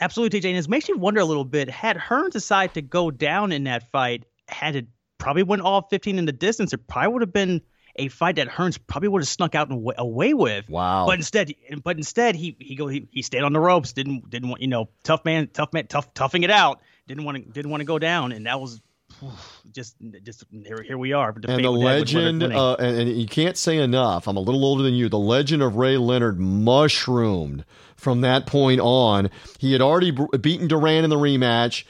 [0.00, 0.50] Absolutely, TJ.
[0.50, 1.68] And it makes me wonder a little bit.
[1.68, 4.86] Had Hearns decided to go down in that fight, had it
[5.18, 7.60] probably went all 15 in the distance, it probably would have been
[7.96, 10.68] a fight that Hearns probably would have snuck out and away with.
[10.68, 11.06] Wow.
[11.06, 11.52] But instead,
[11.82, 13.92] but instead he he go he, he stayed on the ropes.
[13.92, 16.80] Didn't didn't want you know tough man tough man tough toughing it out.
[17.08, 18.80] Didn't want to didn't want to go down, and that was
[19.72, 21.30] just just here, here we are.
[21.30, 24.26] and the legend, uh, and, and, you can't say enough.
[24.26, 25.08] I'm a little older than you.
[25.08, 27.64] The legend of Ray Leonard mushroomed
[27.96, 29.30] from that point on.
[29.58, 30.10] He had already
[30.40, 31.84] beaten Duran in the rematch.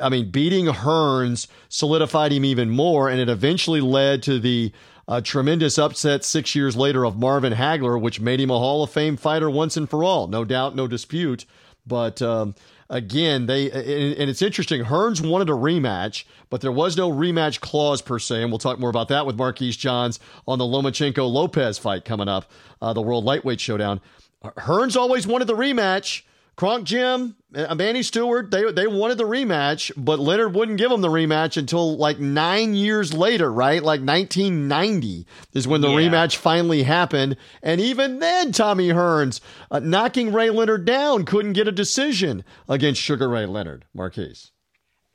[0.00, 4.72] I mean, beating Hearns solidified him even more, and it eventually led to the
[5.08, 8.90] uh, tremendous upset six years later of Marvin Hagler, which made him a Hall of
[8.90, 10.28] Fame fighter once and for all.
[10.28, 11.44] No doubt, no dispute.
[11.84, 12.54] But um,
[12.90, 14.84] again, they and it's interesting.
[14.84, 18.78] Hearns wanted a rematch, but there was no rematch clause per se, and we'll talk
[18.78, 23.02] more about that with Marquise Johns on the Lomachenko Lopez fight coming up, uh, the
[23.02, 24.00] World Lightweight Showdown.
[24.44, 26.22] Hearns always wanted the rematch.
[26.54, 31.00] Kronk Gym, uh, Manny Steward, they they wanted the rematch, but Leonard wouldn't give them
[31.00, 33.82] the rematch until like nine years later, right?
[33.82, 35.96] Like 1990 is when the yeah.
[35.96, 39.40] rematch finally happened, and even then, Tommy Hearns
[39.70, 43.86] uh, knocking Ray Leonard down couldn't get a decision against Sugar Ray Leonard.
[43.94, 44.52] Marquise.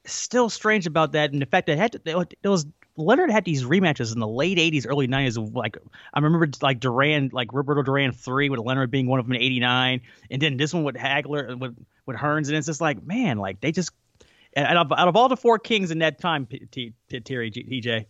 [0.05, 2.65] Still strange about that, and the fact that had to, it was
[2.97, 5.53] Leonard had these rematches in the late '80s, early '90s.
[5.55, 5.77] Like
[6.13, 9.41] I remember, like Duran, like Roberto Duran three, with Leonard being one of them in
[9.41, 11.75] '89, and then this one with Hagler, uh, with
[12.05, 13.91] with Hearns, and it's just like, man, like they just
[14.55, 18.05] out of, out of all the four kings in that time, Terry TJ,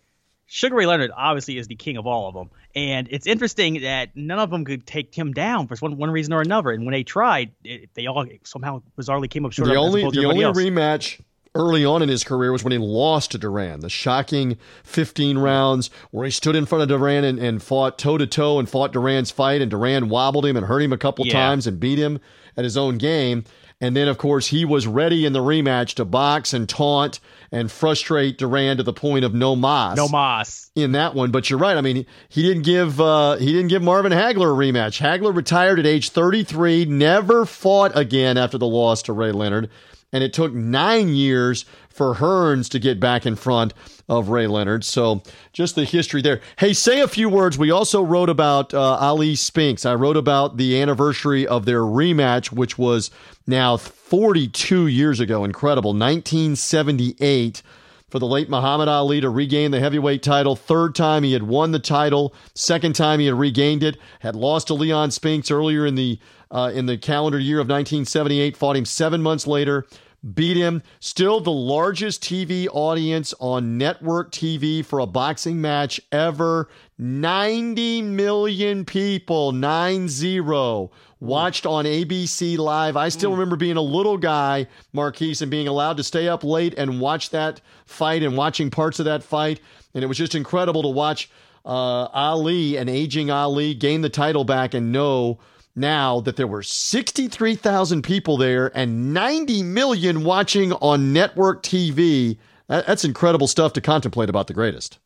[0.45, 4.15] Sugar Ray Leonard obviously is the king of all of them, and it's interesting that
[4.15, 6.71] none of them could take him down for one, one reason or another.
[6.71, 9.67] And when they tried, it, they all somehow bizarrely came up short.
[9.67, 10.57] The only the only else.
[10.57, 11.19] rematch
[11.57, 13.81] early on in his career was when he lost to Duran.
[13.81, 18.17] The shocking 15 rounds where he stood in front of Duran and, and fought toe
[18.17, 21.25] to toe and fought Duran's fight, and Duran wobbled him and hurt him a couple
[21.25, 21.33] yeah.
[21.33, 22.19] times and beat him
[22.55, 23.43] at his own game.
[23.79, 27.19] And then, of course, he was ready in the rematch to box and taunt
[27.51, 29.95] and frustrate Duran to the point of no mas.
[29.97, 31.29] No mas in that one.
[31.29, 31.77] But you're right.
[31.77, 34.99] I mean, he didn't give uh, he didn't give Marvin Hagler a rematch.
[34.99, 39.69] Hagler retired at age 33, never fought again after the loss to Ray Leonard
[40.13, 43.73] and it took nine years for Hearns to get back in front
[44.07, 44.83] of Ray Leonard.
[44.85, 46.41] So just the history there.
[46.57, 47.57] Hey, say a few words.
[47.57, 49.85] We also wrote about uh, Ali Spinks.
[49.85, 53.11] I wrote about the anniversary of their rematch, which was
[53.45, 55.43] now 42 years ago.
[55.43, 55.91] Incredible.
[55.91, 57.61] 1978
[58.09, 60.55] for the late Muhammad Ali to regain the heavyweight title.
[60.55, 62.33] Third time he had won the title.
[62.55, 63.97] Second time he had regained it.
[64.21, 66.17] Had lost to Leon Spinks earlier in the
[66.49, 68.55] uh, in the calendar year of 1978.
[68.55, 69.85] Fought him seven months later.
[70.33, 70.83] Beat him.
[71.01, 76.69] Still the largest TV audience on network TV for a boxing match ever.
[76.97, 82.95] 90 million people, 9 0, watched on ABC Live.
[82.95, 86.73] I still remember being a little guy, Marquise, and being allowed to stay up late
[86.77, 89.59] and watch that fight and watching parts of that fight.
[89.93, 91.29] And it was just incredible to watch
[91.65, 95.39] uh, Ali, an aging Ali, gain the title back and know
[95.75, 102.37] now that there were 63,000 people there and 90 million watching on network TV.
[102.67, 104.99] That's incredible stuff to contemplate about the greatest.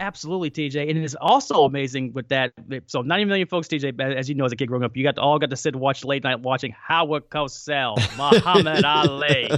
[0.00, 2.54] Absolutely, TJ, and it's also amazing with that.
[2.86, 5.16] So, 90 million folks, TJ, as you know, as a kid growing up, you got
[5.16, 9.50] to, all got to sit and watch late night watching Howard Cosell, Muhammad Ali,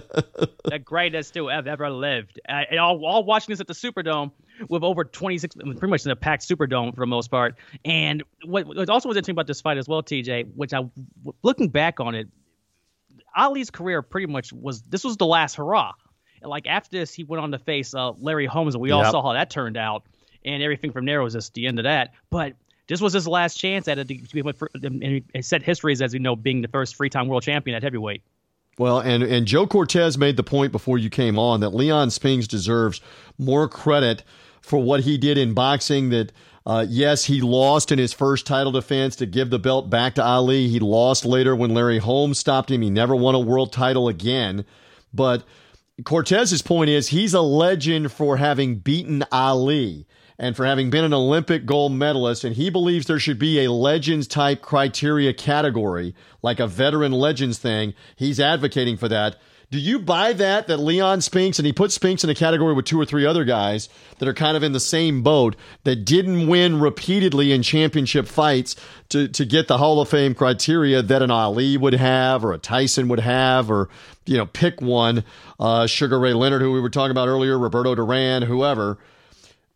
[0.65, 4.33] the greatest to have ever lived, uh, and all, all watching this at the Superdome
[4.69, 7.55] with over 26, pretty much in a packed Superdome for the most part.
[7.85, 10.91] And what, what also was interesting about this fight as well, TJ, which I,
[11.45, 12.27] looking back on it,
[13.37, 15.93] Ali's career pretty much was this was the last hurrah.
[16.43, 19.05] Like after this, he went on to face uh, Larry Holmes, and we yep.
[19.05, 20.05] all saw how that turned out
[20.45, 22.13] and everything from there was just the end of that.
[22.31, 22.55] But
[22.89, 26.37] this was his last chance at it to be and set histories as you know
[26.37, 28.23] being the first free time world champion at heavyweight.
[28.79, 32.47] Well, and and Joe Cortez made the point before you came on that Leon Spinks
[32.47, 33.01] deserves
[33.39, 34.25] more credit
[34.61, 36.11] for what he did in boxing.
[36.11, 36.33] That
[36.65, 40.25] uh, yes, he lost in his first title defense to give the belt back to
[40.25, 40.69] Ali.
[40.69, 42.83] He lost later when Larry Holmes stopped him.
[42.83, 44.65] He never won a world title again.
[45.13, 45.45] But
[46.05, 50.07] Cortez's point is he's a legend for having beaten Ali
[50.39, 52.45] and for having been an Olympic gold medalist.
[52.45, 57.59] And he believes there should be a legends type criteria category, like a veteran legends
[57.59, 57.95] thing.
[58.17, 59.37] He's advocating for that.
[59.73, 62.85] Do you buy that, that Leon Spinks, and he put Spinks in a category with
[62.85, 66.47] two or three other guys that are kind of in the same boat that didn't
[66.47, 68.77] win repeatedly in championship fights
[69.09, 72.59] to, to get the Hall of Fame criteria that an Ali would have or a
[72.59, 73.89] Tyson would have, or,
[74.27, 75.25] you know, pick one,
[75.59, 78.99] uh, Sugar Ray Leonard, who we were talking about earlier, Roberto Duran, whoever.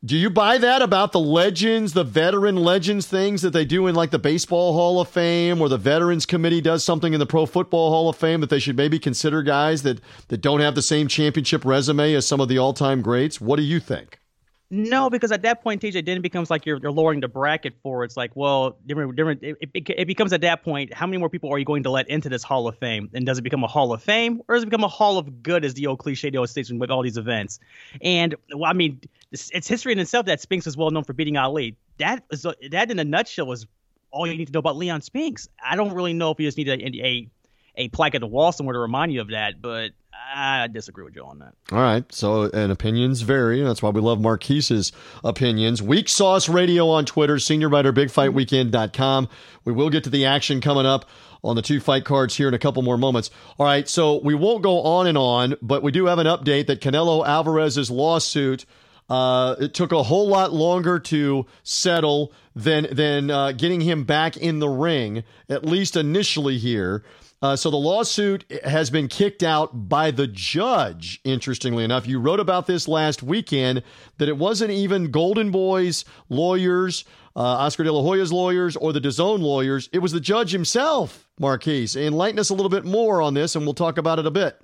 [0.06, 3.96] Do you buy that about the legends, the veteran legends things that they do in
[3.96, 7.44] like the Baseball Hall of Fame or the Veterans Committee does something in the Pro
[7.44, 10.82] Football Hall of Fame that they should maybe consider guys that, that don't have the
[10.82, 13.40] same championship resume as some of the all time greats?
[13.40, 14.20] What do you think?
[14.68, 17.74] No, because at that point, TJ, then it becomes like you're, you're lowering the bracket
[17.82, 19.42] for it's like, well, different, different.
[19.44, 21.90] It, it, it, becomes at that point, how many more people are you going to
[21.90, 23.08] let into this Hall of Fame?
[23.14, 25.42] And does it become a Hall of Fame or does it become a Hall of
[25.44, 27.60] Good, as the old cliche the old states with all these events?
[28.00, 29.00] And well, I mean,
[29.30, 31.76] it's, it's history in itself that Spinks is well known for beating Ali.
[31.98, 33.66] That is that in a nutshell is
[34.10, 35.48] all you need to know about Leon Spinks.
[35.64, 37.30] I don't really know if you just need a, a
[37.76, 39.92] a plaque at the wall somewhere to remind you of that, but
[40.34, 41.54] I disagree with you on that.
[41.72, 42.10] All right.
[42.12, 43.62] So, and opinions vary.
[43.62, 45.82] That's why we love Marquise's opinions.
[45.82, 49.28] Weak Sauce Radio on Twitter, senior writer, bigfightweekend.com.
[49.64, 51.08] We will get to the action coming up
[51.44, 53.30] on the two fight cards here in a couple more moments.
[53.58, 53.88] All right.
[53.88, 57.26] So, we won't go on and on, but we do have an update that Canelo
[57.26, 58.66] Alvarez's lawsuit.
[59.08, 64.36] Uh, it took a whole lot longer to settle than than uh, getting him back
[64.36, 67.04] in the ring, at least initially here.
[67.46, 71.20] Uh, so the lawsuit has been kicked out by the judge.
[71.22, 73.84] Interestingly enough, you wrote about this last weekend
[74.18, 77.04] that it wasn't even Golden Boy's lawyers,
[77.36, 79.88] uh, Oscar De La Hoya's lawyers, or the DAZN lawyers.
[79.92, 81.94] It was the judge himself, Marquise.
[81.94, 84.60] Enlighten us a little bit more on this, and we'll talk about it a bit.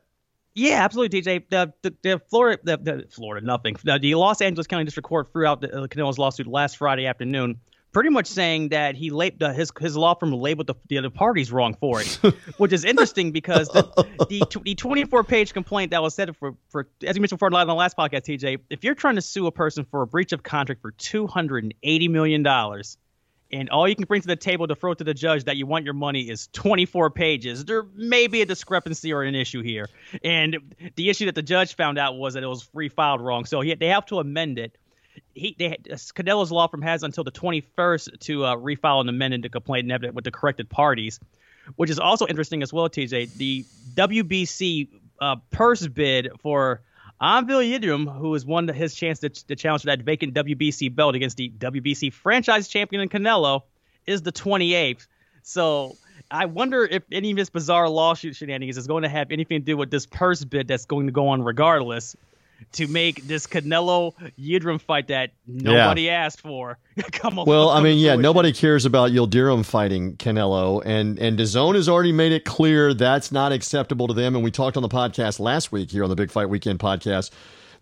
[0.54, 1.44] Yeah, absolutely, DJ.
[1.48, 3.76] The the, the Florida, the, the, Florida, nothing.
[3.84, 7.60] The, Los Angeles County District Court threw out the, uh, Canelo's lawsuit last Friday afternoon
[7.92, 11.52] pretty much saying that he lab- his his law firm labeled the, the other parties
[11.52, 12.06] wrong for it,
[12.56, 13.82] which is interesting because the
[14.28, 17.66] the, the 24 page complaint that was set for for as you mentioned before on
[17.66, 20.42] the last podcast, TJ, if you're trying to sue a person for a breach of
[20.42, 22.96] contract for 280 million dollars.
[23.54, 25.66] And all you can bring to the table to throw to the judge that you
[25.66, 27.66] want your money is 24 pages.
[27.66, 29.90] There may be a discrepancy or an issue here.
[30.24, 33.44] And the issue that the judge found out was that it was free filed wrong.
[33.44, 34.78] So he, they have to amend it
[35.34, 39.48] he they, Canelo's law firm has until the 21st to uh, refile and amend the
[39.48, 41.20] complaint and with the corrected parties,
[41.76, 42.88] which is also interesting as well.
[42.88, 44.88] TJ, the WBC
[45.20, 46.82] uh, purse bid for
[47.20, 51.14] Avni Yildirim, who has won his chance to, to challenge for that vacant WBC belt
[51.14, 53.62] against the WBC franchise champion in Canelo,
[54.06, 55.06] is the 28th.
[55.42, 55.96] So
[56.30, 59.64] I wonder if any of this bizarre lawsuit shenanigans is going to have anything to
[59.64, 62.16] do with this purse bid that's going to go on regardless
[62.72, 66.24] to make this Canelo Yildirim fight that nobody yeah.
[66.24, 66.78] asked for
[67.12, 67.46] come along.
[67.46, 72.12] Well, I mean, yeah, nobody cares about Yildirim fighting Canelo, and and DAZN has already
[72.12, 74.34] made it clear that's not acceptable to them.
[74.34, 77.30] And we talked on the podcast last week here on the Big Fight Weekend podcast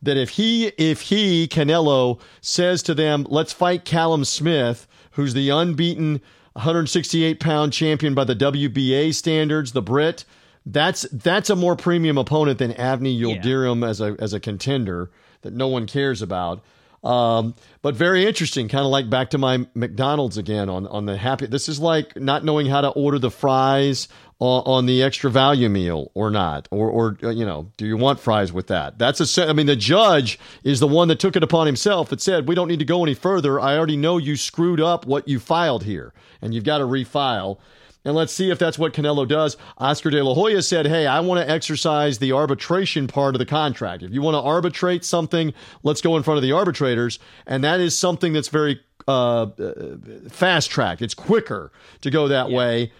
[0.02, 5.50] that if he if he Canelo says to them, "Let's fight Callum Smith," who's the
[5.50, 6.20] unbeaten
[6.54, 10.24] 168 pound champion by the WBA standards, the Brit
[10.66, 13.88] that's that's a more premium opponent than Avni Yildirim yeah.
[13.88, 15.10] as a as a contender
[15.42, 16.62] that no one cares about.
[17.02, 21.16] Um, but very interesting, kind of like back to my McDonald's again on on the
[21.16, 21.46] happy.
[21.46, 24.06] This is like not knowing how to order the fries
[24.38, 27.96] on, on the extra value meal or not, or or uh, you know, do you
[27.96, 28.98] want fries with that?
[28.98, 29.48] That's a.
[29.48, 32.54] I mean, the judge is the one that took it upon himself that said we
[32.54, 33.58] don't need to go any further.
[33.58, 37.58] I already know you screwed up what you filed here, and you've got to refile.
[38.04, 39.56] And let's see if that's what Canelo does.
[39.76, 43.46] Oscar De La Hoya said, Hey, I want to exercise the arbitration part of the
[43.46, 44.02] contract.
[44.02, 47.18] If you want to arbitrate something, let's go in front of the arbitrators.
[47.46, 49.96] And that is something that's very uh, uh
[50.28, 51.02] fast tracked.
[51.02, 52.56] It's quicker to go that yeah.
[52.56, 52.92] way.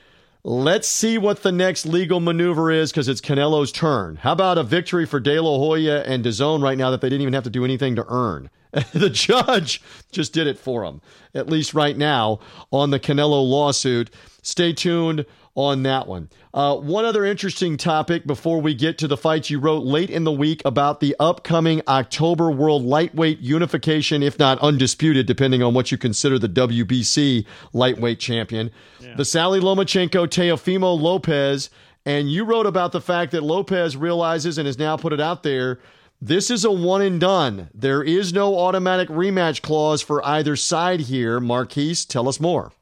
[0.42, 4.16] Let's see what the next legal maneuver is because it's Canelo's turn.
[4.16, 7.22] How about a victory for De La Hoya and DAZN right now that they didn't
[7.22, 8.48] even have to do anything to earn?
[8.93, 11.01] the judge just did it for him,
[11.35, 12.41] at least right now,
[12.71, 14.11] on the Canelo lawsuit.
[14.43, 16.29] Stay tuned on that one.
[16.55, 20.25] Uh, one other interesting topic before we get to the fights you wrote late in
[20.25, 25.91] the week about the upcoming October World Lightweight Unification, if not undisputed, depending on what
[25.91, 28.71] you consider the WBC lightweight champion.
[29.01, 29.16] Yeah.
[29.16, 31.71] Vasily Lomachenko Teofimo Lopez.
[32.07, 35.43] And you wrote about the fact that Lopez realizes and has now put it out
[35.43, 35.81] there
[36.21, 37.71] this is a one and done.
[37.75, 41.41] There is no automatic rematch clause for either side here.
[41.41, 42.73] Marquise, tell us more.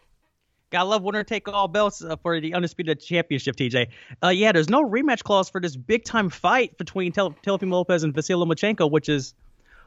[0.70, 3.88] Gotta love winner take all belts uh, for the undisputed championship, TJ.
[4.22, 8.02] Uh, yeah, there's no rematch clause for this big time fight between Tel- Teofimo Lopez
[8.02, 9.34] and Vasily Lomachenko, which is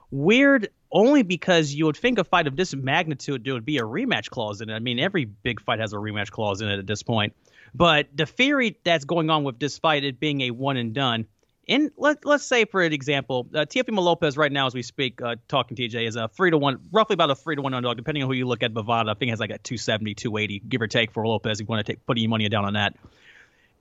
[0.09, 3.83] weird only because you would think a fight of this magnitude there would be a
[3.83, 4.73] rematch clause in it.
[4.73, 7.33] I mean, every big fight has a rematch clause in it at this point.
[7.75, 11.27] But the theory that's going on with this fight, it being a one and done,
[11.71, 15.37] in let, let's say for an example, uh, Lopez right now as we speak, uh,
[15.47, 18.23] talking TJ is a three to one, roughly about a three to one underdog, depending
[18.23, 18.73] on who you look at.
[18.73, 21.61] Bovada, I think has like a 270, 280, give or take for Lopez.
[21.61, 22.95] If you want to take put any money down on that.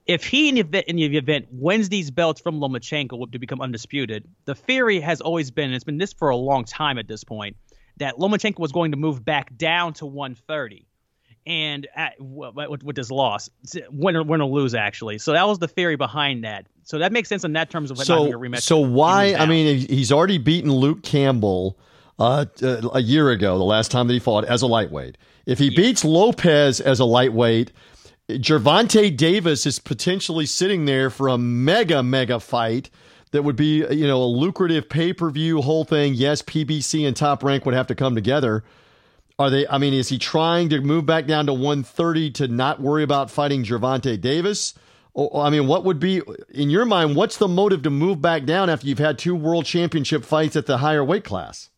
[0.07, 3.59] If he in the event, in the event wins these belts from Lomachenko to become
[3.59, 7.09] undisputed, the theory has always been, and it's been this for a long time at
[7.09, 7.57] this point,
[7.97, 10.87] that Lomachenko was going to move back down to 130
[11.45, 13.49] and at, with, with, this loss,
[13.89, 15.17] win or, win or lose actually.
[15.17, 16.67] So that was the theory behind that.
[16.83, 18.61] So that makes sense in that terms of so, a rematch.
[18.61, 19.33] So why?
[19.33, 21.77] I mean, he's already beaten Luke Campbell
[22.19, 25.17] uh, uh, a year ago, the last time that he fought as a lightweight.
[25.45, 25.77] If he yeah.
[25.77, 27.71] beats Lopez as a lightweight,
[28.29, 32.89] Gervonta Davis is potentially sitting there for a mega mega fight
[33.31, 36.13] that would be you know a lucrative pay per view whole thing.
[36.13, 38.63] Yes, PBC and Top Rank would have to come together.
[39.41, 39.67] Are they?
[39.67, 43.31] I mean, is he trying to move back down to 130 to not worry about
[43.31, 44.75] fighting Gervonta Davis?
[45.15, 47.15] Or, I mean, what would be in your mind?
[47.15, 50.67] What's the motive to move back down after you've had two world championship fights at
[50.67, 51.71] the higher weight class?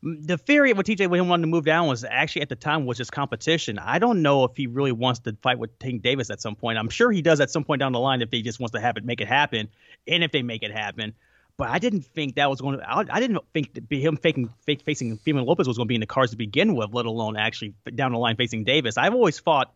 [0.00, 2.86] The theory of what TJ Williams wanted to move down was actually at the time
[2.86, 3.80] was just competition.
[3.80, 6.78] I don't know if he really wants to fight with Tank Davis at some point.
[6.78, 8.80] I'm sure he does at some point down the line if he just wants to
[8.80, 9.70] have it make it happen,
[10.06, 11.14] and if they make it happen.
[11.58, 12.88] But I didn't think that was going to.
[12.88, 15.94] I, I didn't think that him faking, fake, facing Femon Lopez was going to be
[15.94, 18.98] in the cards to begin with, let alone actually down the line facing Davis.
[18.98, 19.72] I've always thought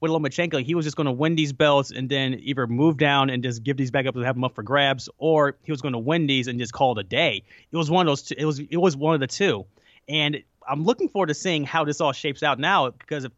[0.00, 3.30] with Lomachenko, he was just going to win these belts and then either move down
[3.30, 5.80] and just give these back up and have them up for grabs, or he was
[5.80, 7.42] going to win these and just call it a day.
[7.70, 8.22] It was one of those.
[8.22, 9.64] Two, it was it was one of the two,
[10.08, 12.90] and I'm looking forward to seeing how this all shapes out now.
[12.90, 13.32] Because if,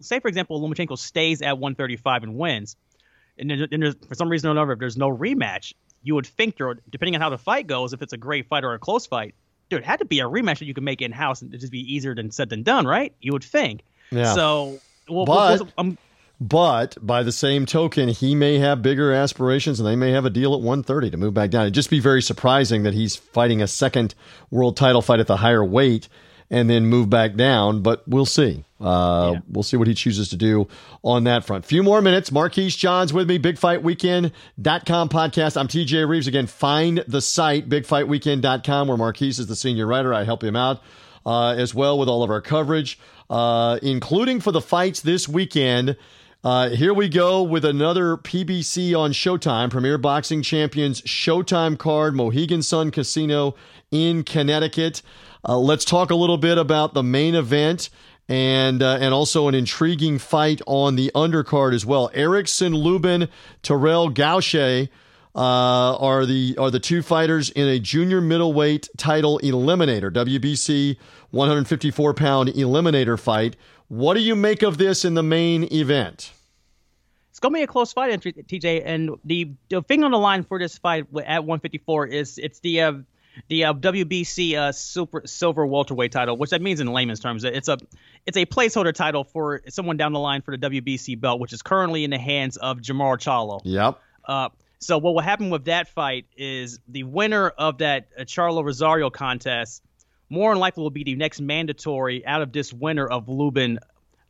[0.00, 2.76] say for example, Lomachenko stays at 135 and wins,
[3.38, 5.74] and then, then for some reason or another, if there's no rematch,
[6.04, 8.62] you would think there, depending on how the fight goes, if it's a great fight
[8.62, 9.34] or a close fight,
[9.70, 11.60] dude, it had to be a rematch that you could make in house and it'd
[11.60, 13.12] just be easier than said than done, right?
[13.20, 13.82] You would think.
[14.10, 14.34] Yeah.
[14.34, 14.78] So,
[15.08, 15.98] well, but, well, um,
[16.40, 20.30] but by the same token, he may have bigger aspirations and they may have a
[20.30, 21.62] deal at 130 to move back down.
[21.62, 24.14] It'd just be very surprising that he's fighting a second
[24.50, 26.08] world title fight at the higher weight
[26.50, 28.64] and then move back down, but we'll see.
[28.80, 29.40] Uh, yeah.
[29.48, 30.68] We'll see what he chooses to do
[31.02, 31.64] on that front.
[31.64, 32.30] Few more minutes.
[32.30, 35.56] Marquise Johns with me, bigfightweekend.com podcast.
[35.56, 36.26] I'm TJ Reeves.
[36.26, 40.12] Again, find the site, bigfightweekend.com, where Marquise is the senior writer.
[40.12, 40.82] I help him out
[41.24, 42.98] uh, as well with all of our coverage,
[43.30, 45.96] uh, including for the fights this weekend.
[46.42, 52.60] Uh, here we go with another PBC on Showtime, Premier Boxing Champions Showtime card, Mohegan
[52.60, 53.54] Sun Casino
[53.90, 55.00] in Connecticut.
[55.46, 57.90] Uh, let's talk a little bit about the main event
[58.28, 62.10] and uh, and also an intriguing fight on the undercard as well.
[62.14, 63.28] Erickson Lubin,
[63.62, 64.88] Terrell Gausha
[65.34, 70.96] uh, are the are the two fighters in a junior middleweight title eliminator, WBC
[71.30, 73.56] 154 pound eliminator fight.
[73.88, 76.32] What do you make of this in the main event?
[77.30, 78.82] It's gonna be a close fight, TJ.
[78.86, 82.80] And the the thing on the line for this fight at 154 is it's the
[82.80, 82.92] uh,
[83.48, 87.68] the uh, WBC uh, super silver welterweight title, which that means in layman's terms, it's
[87.68, 87.78] a
[88.26, 91.62] it's a placeholder title for someone down the line for the WBC belt, which is
[91.62, 93.60] currently in the hands of Jermell Charlo.
[93.64, 93.98] Yep.
[94.24, 98.64] Uh, so what will happen with that fight is the winner of that uh, Charlo
[98.64, 99.82] Rosario contest
[100.30, 103.78] more than likely will be the next mandatory out of this winner of Lubin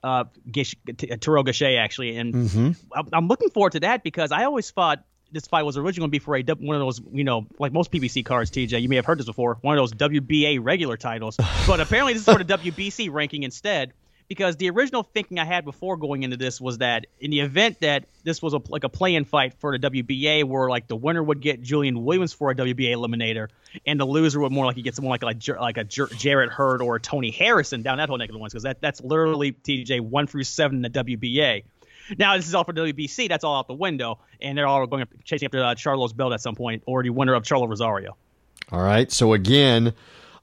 [0.03, 2.17] uh, Gish, Terrell Gausha, actually.
[2.17, 3.01] And mm-hmm.
[3.13, 5.03] I'm looking forward to that because I always thought
[5.33, 7.73] this fight was originally going to be for a one of those, you know, like
[7.73, 8.51] most PBC cards.
[8.51, 12.13] TJ, you may have heard this before, one of those WBA regular titles, but apparently
[12.13, 13.93] this is for the WBC ranking instead
[14.29, 17.81] because the original thinking I had before going into this was that in the event
[17.81, 21.23] that this was a, like a play-in fight for the WBA, where like the winner
[21.23, 23.49] would get Julian Williams for a WBA eliminator,
[23.87, 26.81] and the loser would more like he gets someone like like like a Jarrett Hurd
[26.81, 29.53] or a Tony Harrison down that whole neck of the ones, because that that's literally
[29.53, 31.65] TJ one through seven in the WBA.
[32.19, 33.29] Now this is all for WBC.
[33.29, 36.41] That's all out the window, and they're all going chasing after uh, Charlo's belt at
[36.41, 38.17] some point, or the winner of Charlo Rosario.
[38.71, 39.11] All right.
[39.11, 39.95] So again,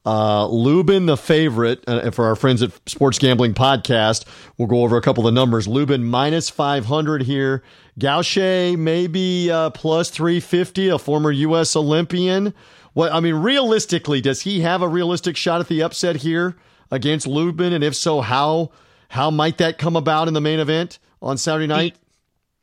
[0.06, 4.26] uh, Lubin, the favorite uh, for our friends at Sports Gambling Podcast.
[4.58, 5.68] We'll go over a couple of the numbers.
[5.68, 7.64] Lubin minus 500 here.
[8.00, 11.76] Gausha maybe uh, plus 350, a former U.S.
[11.76, 12.54] Olympian.
[12.94, 16.58] What I mean, realistically, does he have a realistic shot at the upset here
[16.90, 17.74] against Lubin?
[17.74, 18.72] And if so, how
[19.10, 21.96] how might that come about in the main event on Saturday night?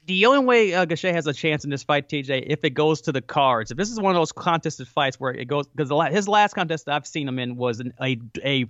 [0.09, 3.03] the only way uh, Gausha has a chance in this fight, TJ, if it goes
[3.03, 3.71] to the cards.
[3.71, 6.89] If this is one of those contested fights where it goes, because his last contest
[6.89, 8.65] I've seen him in was an, a a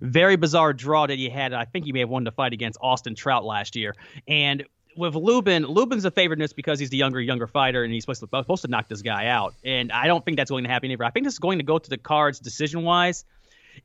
[0.00, 1.52] very bizarre draw that he had.
[1.52, 3.94] I think he may have won the fight against Austin Trout last year.
[4.28, 4.64] And
[4.96, 8.04] with Lubin, Lubin's a favorite in this because he's the younger, younger fighter, and he's
[8.04, 9.54] supposed to, supposed to knock this guy out.
[9.64, 11.04] And I don't think that's going to happen either.
[11.04, 13.24] I think this is going to go to the cards decision wise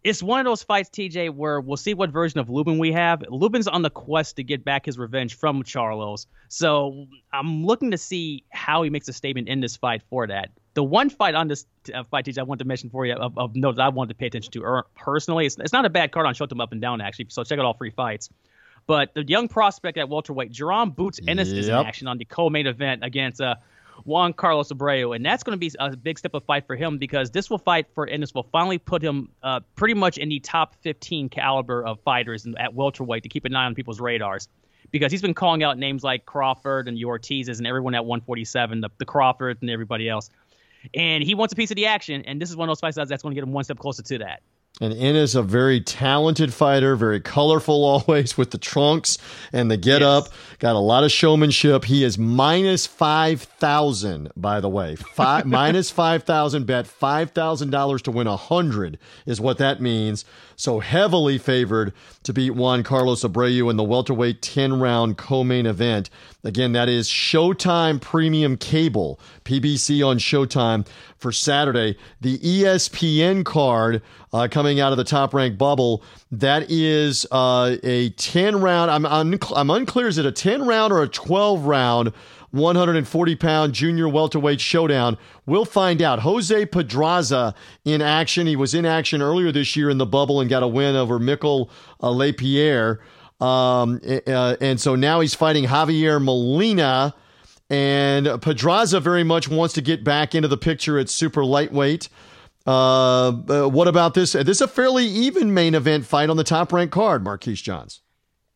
[0.03, 3.23] it's one of those fights, TJ, where we'll see what version of Lubin we have.
[3.29, 6.25] Lubin's on the quest to get back his revenge from Charlos.
[6.47, 10.49] So I'm looking to see how he makes a statement in this fight for that.
[10.73, 13.37] The one fight on this uh, fight, TJ, I want to mention for you of,
[13.37, 15.45] of note that I wanted to pay attention to er, personally.
[15.45, 17.27] It's, it's not a bad card on Showtime Up and Down, actually.
[17.29, 18.29] So check out all three fights.
[18.87, 21.57] But the young prospect at welterweight, Jaron Boots Ennis, yep.
[21.57, 23.55] is in action on the co-main event against uh,
[24.05, 26.97] Juan Carlos Abreu, and that's going to be a big step of fight for him
[26.97, 30.39] because this will fight for Ennis will finally put him uh, pretty much in the
[30.39, 34.47] top 15 caliber of fighters at welterweight to keep an eye on people's radars
[34.91, 38.89] because he's been calling out names like Crawford and Ortiz's and everyone at 147, the,
[38.97, 40.29] the Crawford and everybody else,
[40.93, 42.95] and he wants a piece of the action, and this is one of those fights
[42.95, 44.41] that's going to get him one step closer to that.
[44.81, 49.17] And is a very talented fighter, very colorful always with the trunks
[49.51, 50.07] and the get yes.
[50.07, 50.27] up.
[50.59, 51.85] Got a lot of showmanship.
[51.85, 54.95] He is minus 5,000, by the way.
[55.15, 60.23] Five, minus 5,000 bet $5,000 to win 100 is what that means.
[60.59, 61.93] So heavily favored
[62.23, 66.09] to beat Juan Carlos Abreu in the welterweight 10 round co main event.
[66.43, 70.85] Again, that is Showtime Premium Cable, PBC on Showtime
[71.17, 71.97] for Saturday.
[72.19, 74.01] The ESPN card
[74.33, 78.91] uh, coming out of the top ranked bubble, that is uh, a 10 round.
[78.91, 82.11] I'm, I'm, I'm unclear, is it a 10 round or a 12 round?
[82.51, 85.17] 140 pound junior welterweight showdown.
[85.45, 86.19] We'll find out.
[86.19, 87.53] Jose Pedraza
[87.85, 88.47] in action.
[88.47, 91.19] He was in action earlier this year in the bubble and got a win over
[91.19, 91.69] Mikkel
[92.01, 92.99] uh, LesPierre.
[93.39, 97.13] Um, uh, and so now he's fighting Javier Molina.
[97.69, 102.09] And Pedraza very much wants to get back into the picture at super lightweight.
[102.65, 104.33] Uh, uh, what about this?
[104.33, 108.01] This is a fairly even main event fight on the top ranked card, Marquise Johns.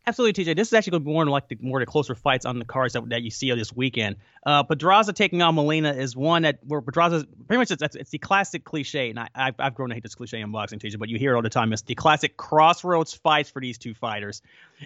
[0.05, 0.57] Absolutely, TJ.
[0.57, 2.65] This is actually going to be more like the more the closer fights on the
[2.65, 4.17] cards that, that you see this weekend.
[4.45, 8.17] Uh, Pedraza taking on Molina is one that where Pedraza pretty much it's, it's the
[8.17, 11.07] classic cliche, and I, I've, I've grown to hate this cliche in boxing, TJ, but
[11.07, 11.71] you hear it all the time.
[11.71, 14.41] It's the classic crossroads fights for these two fighters,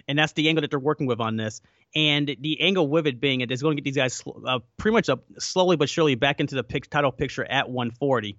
[0.06, 1.62] and that's the angle that they're working with on this.
[1.96, 4.92] And the angle with it being it is going to get these guys uh, pretty
[4.92, 8.36] much up slowly but surely back into the title picture at 140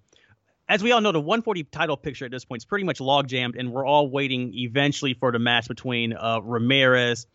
[0.70, 3.28] as we all know, the 140 title picture at this point is pretty much log
[3.28, 7.26] jammed, and we're all waiting eventually for the match between uh, Ramirez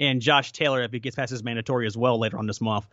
[0.00, 2.86] and Josh Taylor if he gets past his mandatory as well later on this month.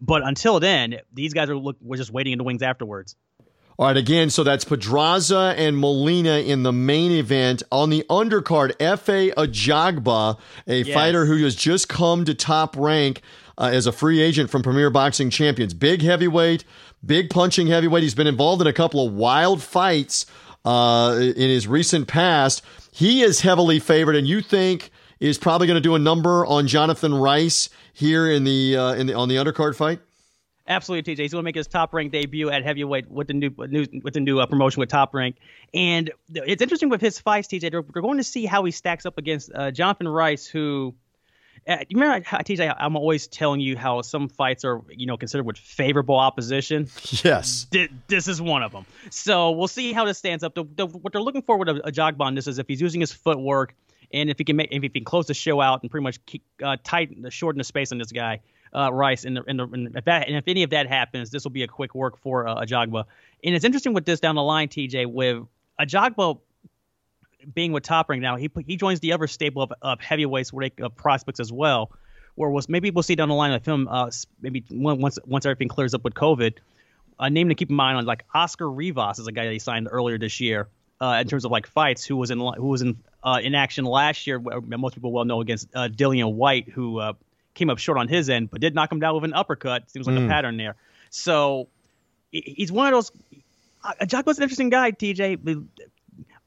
[0.00, 3.14] But until then, these guys are look, we're just waiting in the wings afterwards.
[3.76, 7.64] All right, again, so that's Pedraza and Molina in the main event.
[7.72, 10.38] On the undercard, Efe Ajagba,
[10.68, 10.94] a yes.
[10.94, 13.20] fighter who has just come to top rank
[13.58, 15.74] uh, as a free agent from Premier Boxing Champions.
[15.74, 16.64] Big heavyweight,
[17.04, 18.02] big punching heavyweight.
[18.02, 20.26] He's been involved in a couple of wild fights
[20.64, 22.62] uh, in his recent past.
[22.90, 24.90] He is heavily favored, and you think
[25.20, 29.06] is probably going to do a number on Jonathan Rice here in the uh, in
[29.06, 30.00] the on the undercard fight.
[30.66, 31.18] Absolutely, TJ.
[31.18, 34.20] He's going to make his top rank debut at heavyweight with the new, with the
[34.20, 35.36] new uh, promotion with Top Rank,
[35.74, 37.70] and it's interesting with his fights, TJ.
[37.70, 40.94] They're going to see how he stacks up against uh, Jonathan Rice, who
[41.66, 45.16] uh, you remember, I, TJ, I'm always telling you how some fights are, you know,
[45.16, 46.88] considered with favorable opposition.
[47.24, 47.66] Yes.
[48.08, 48.84] this is one of them.
[49.10, 50.54] So we'll see how this stands up.
[50.54, 53.00] The, the, what they're looking for with a, a Ajagba this is if he's using
[53.00, 53.74] his footwork
[54.12, 56.24] and if he can make, if he can close the show out and pretty much
[56.26, 58.40] keep, uh, tighten, shorten the space on this guy,
[58.74, 59.24] uh, Rice.
[59.24, 61.52] And, the, and, the, and if that, and if any of that happens, this will
[61.52, 63.04] be a quick work for uh, Ajagba.
[63.42, 65.44] And it's interesting with this down the line, TJ, with
[65.80, 66.38] Ajagba
[67.52, 70.68] being with Top Rank now, he he joins the other staple of, of heavyweights where
[70.68, 71.90] they, uh, prospects as well.
[72.34, 75.68] Where was maybe we'll see down the line with him, uh, maybe once once everything
[75.68, 76.54] clears up with COVID.
[77.20, 79.60] A name to keep in mind on like Oscar Rivas is a guy that he
[79.60, 80.68] signed earlier this year.
[81.00, 83.84] uh, in terms of like fights, who was in who was in uh, in action
[83.84, 84.38] last year.
[84.38, 87.12] Most people well know against uh, Dillian Whyte, who uh,
[87.54, 89.90] came up short on his end, but did knock him down with an uppercut.
[89.90, 90.26] Seems like mm.
[90.26, 90.76] a pattern there.
[91.10, 91.68] So
[92.30, 93.12] he's one of those.
[93.82, 95.66] Uh, Jocko's an interesting guy, TJ.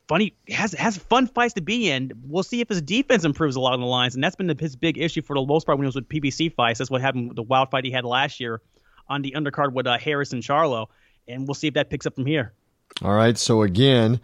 [0.07, 2.13] Funny has has fun fights to be in.
[2.25, 4.97] We'll see if his defense improves along the lines, and that's been the, his big
[4.97, 6.79] issue for the most part when he was with PBC fights.
[6.79, 8.61] That's what happened with the wild fight he had last year
[9.09, 10.87] on the undercard with uh, Harris and Charlo,
[11.27, 12.53] and we'll see if that picks up from here.
[13.01, 13.37] All right.
[13.37, 14.21] So again,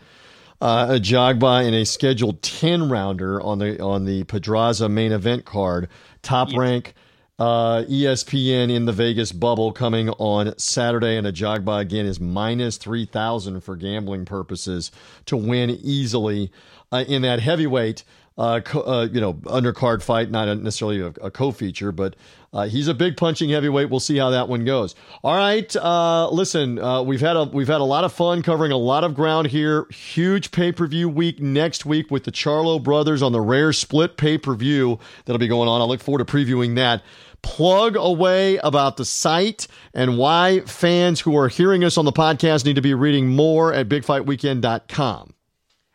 [0.62, 5.90] uh, Ajagba in a scheduled ten rounder on the on the Pedraza main event card.
[6.22, 6.58] Top yes.
[6.58, 6.94] rank
[7.40, 13.62] uh, ESPN in the Vegas bubble coming on Saturday, and Ajagba again is minus 3,000
[13.62, 14.92] for gambling purposes
[15.26, 16.52] to win easily
[16.92, 18.04] uh, in that heavyweight
[18.38, 22.16] uh, uh, you know, undercard fight, not necessarily a, a co-feature, but
[22.52, 23.90] uh, he's a big punching heavyweight.
[23.90, 24.96] We'll see how that one goes.
[25.24, 28.72] All right, uh, listen, uh, we've had a we've had a lot of fun covering
[28.72, 29.86] a lot of ground here.
[29.92, 34.18] Huge pay per view week next week with the Charlo brothers on the rare split
[34.18, 35.82] pay per view that'll be going on.
[35.82, 37.04] I look forward to previewing that.
[37.42, 42.64] Plug away about the site and why fans who are hearing us on the podcast
[42.64, 45.34] need to be reading more at bigfightweekend.com.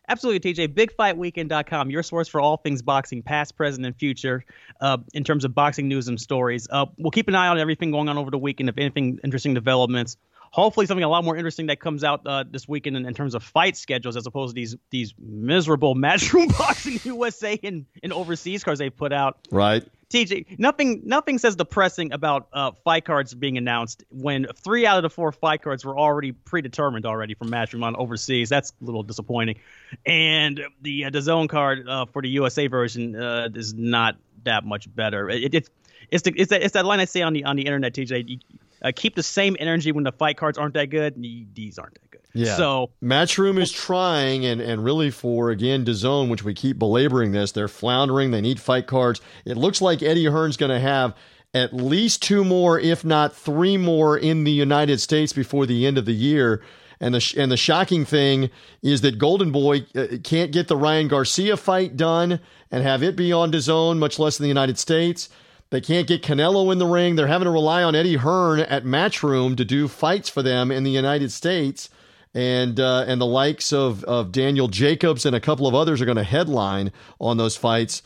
[0.09, 0.69] Absolutely, TJ.
[0.69, 4.45] BigFightWeekend.com, your source for all things boxing, past, present, and future,
[4.81, 6.67] uh, in terms of boxing news and stories.
[6.71, 8.71] Uh, we'll keep an eye on everything going on over the weekend.
[8.71, 10.17] If anything interesting developments,
[10.51, 13.35] hopefully something a lot more interesting that comes out uh, this weekend in, in, terms
[13.35, 18.65] of fight schedules, as opposed to these these miserable Matchroom Boxing USA and, and overseas
[18.65, 19.39] cards they put out.
[19.51, 19.85] Right.
[20.11, 25.03] TJ, nothing nothing says depressing about uh, fight cards being announced when three out of
[25.03, 28.49] the four fight cards were already predetermined already from Matchroom on overseas.
[28.49, 29.61] That's a little disappointing.
[30.07, 34.65] And the uh, the zone card uh, for the USA version uh, is not that
[34.65, 35.29] much better.
[35.29, 35.71] It, it,
[36.11, 38.29] it's the, it's that it's that line I say on the on the internet, TJ.
[38.29, 38.39] You,
[38.83, 41.15] uh, keep the same energy when the fight cards aren't that good.
[41.21, 42.21] These aren't that good.
[42.35, 42.57] Yeah.
[42.57, 47.53] So Matchroom is trying, and and really for again DAZN, which we keep belaboring this,
[47.53, 48.31] they're floundering.
[48.31, 49.21] They need fight cards.
[49.45, 51.15] It looks like Eddie Hearn's going to have
[51.55, 55.99] at least two more, if not three more, in the United States before the end
[55.99, 56.63] of the year.
[57.01, 58.51] And the and the shocking thing
[58.83, 63.17] is that Golden Boy uh, can't get the Ryan Garcia fight done and have it
[63.17, 65.29] be on DAZN, much less in the United States.
[65.71, 67.17] They can't get Canelo in the ring.
[67.17, 70.83] They're having to rely on Eddie Hearn at Matchroom to do fights for them in
[70.83, 71.91] the United States
[72.35, 76.05] and uh, and the likes of of Daniel Jacobs and a couple of others are
[76.05, 78.03] going to headline on those fights.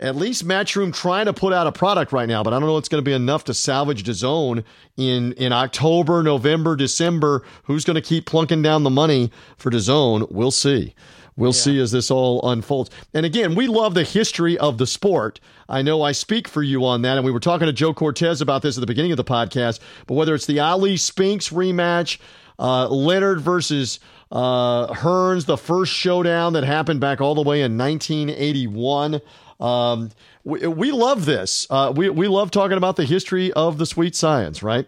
[0.00, 2.76] At least Matchroom trying to put out a product right now, but I don't know
[2.78, 4.64] it's going to be enough to salvage DAZN
[4.96, 7.44] in in October, November, December.
[7.64, 10.30] Who's going to keep plunking down the money for DAZN?
[10.32, 10.94] We'll see.
[11.36, 11.60] We'll yeah.
[11.60, 12.90] see as this all unfolds.
[13.12, 15.40] And again, we love the history of the sport.
[15.68, 17.16] I know I speak for you on that.
[17.16, 19.80] And we were talking to Joe Cortez about this at the beginning of the podcast.
[20.06, 22.18] But whether it's the Ali Spinks rematch,
[22.58, 23.98] uh, Leonard versus
[24.30, 29.20] uh, Hearns, the first showdown that happened back all the way in 1981.
[29.60, 30.10] Um,
[30.44, 31.66] we, we love this.
[31.68, 34.86] Uh, we, we love talking about the history of the sweet science, right?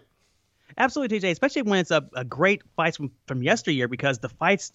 [0.77, 4.71] Absolutely, TJ, especially when it's a, a great fight from, from yesteryear because the fights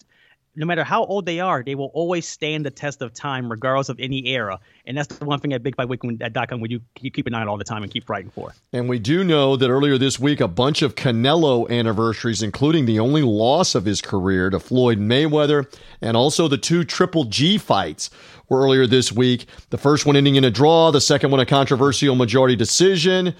[0.55, 3.89] no matter how old they are, they will always stand the test of time, regardless
[3.89, 4.59] of any era.
[4.85, 7.63] And that's the one thing at BigFightWeekend.com we do keep an eye on all the
[7.63, 8.53] time and keep fighting for.
[8.71, 12.99] And we do know that earlier this week, a bunch of Canelo anniversaries, including the
[12.99, 18.11] only loss of his career to Floyd Mayweather, and also the two Triple G fights
[18.47, 19.47] were earlier this week.
[19.71, 23.35] The first one ending in a draw, the second one a controversial majority decision.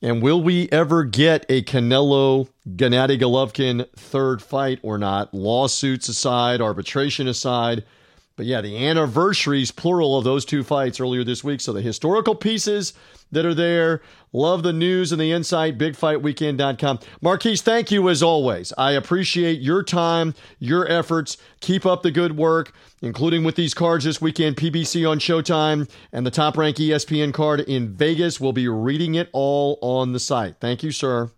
[0.00, 5.34] And will we ever get a Canelo Gennady Golovkin third fight or not?
[5.34, 7.84] Lawsuits aside, arbitration aside.
[8.38, 11.60] But yeah, the anniversaries, plural, of those two fights earlier this week.
[11.60, 12.92] So the historical pieces
[13.32, 14.00] that are there.
[14.32, 15.76] Love the news and the insight.
[15.76, 17.00] BigFightWeekend.com.
[17.20, 18.72] Marquise, thank you as always.
[18.78, 21.36] I appreciate your time, your efforts.
[21.58, 22.72] Keep up the good work,
[23.02, 27.58] including with these cards this weekend PBC on Showtime and the top rank ESPN card
[27.58, 28.40] in Vegas.
[28.40, 30.60] We'll be reading it all on the site.
[30.60, 31.32] Thank you, sir.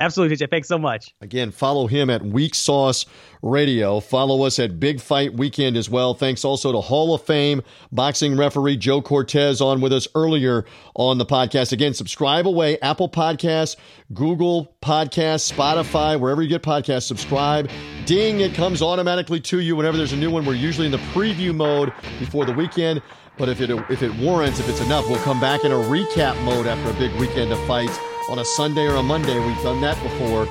[0.00, 0.48] Absolutely, TJ.
[0.50, 1.14] Thanks so much.
[1.20, 3.04] Again, follow him at Weak Sauce
[3.42, 4.00] Radio.
[4.00, 6.14] Follow us at Big Fight Weekend as well.
[6.14, 7.60] Thanks also to Hall of Fame
[7.92, 10.64] boxing referee Joe Cortez on with us earlier
[10.96, 11.72] on the podcast.
[11.72, 13.76] Again, subscribe away, Apple Podcasts,
[14.14, 17.70] Google Podcasts, Spotify, wherever you get podcasts, subscribe.
[18.06, 20.46] Ding, it comes automatically to you whenever there's a new one.
[20.46, 23.02] We're usually in the preview mode before the weekend.
[23.36, 26.42] But if it if it warrants, if it's enough, we'll come back in a recap
[26.42, 27.98] mode after a big weekend of fights
[28.30, 29.38] on a Sunday or a Monday.
[29.38, 30.46] We've done that before.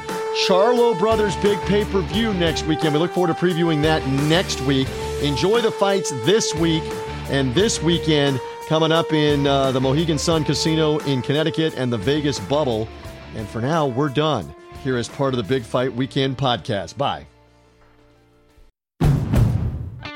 [0.46, 2.94] Charlo Brothers big pay per view next weekend.
[2.94, 4.88] We look forward to previewing that next week.
[5.22, 6.84] Enjoy the fights this week
[7.30, 11.98] and this weekend coming up in uh, the Mohegan Sun Casino in Connecticut and the
[11.98, 12.88] Vegas Bubble.
[13.36, 14.54] And for now, we're done
[14.84, 16.98] here as part of the Big Fight Weekend podcast.
[16.98, 17.26] Bye.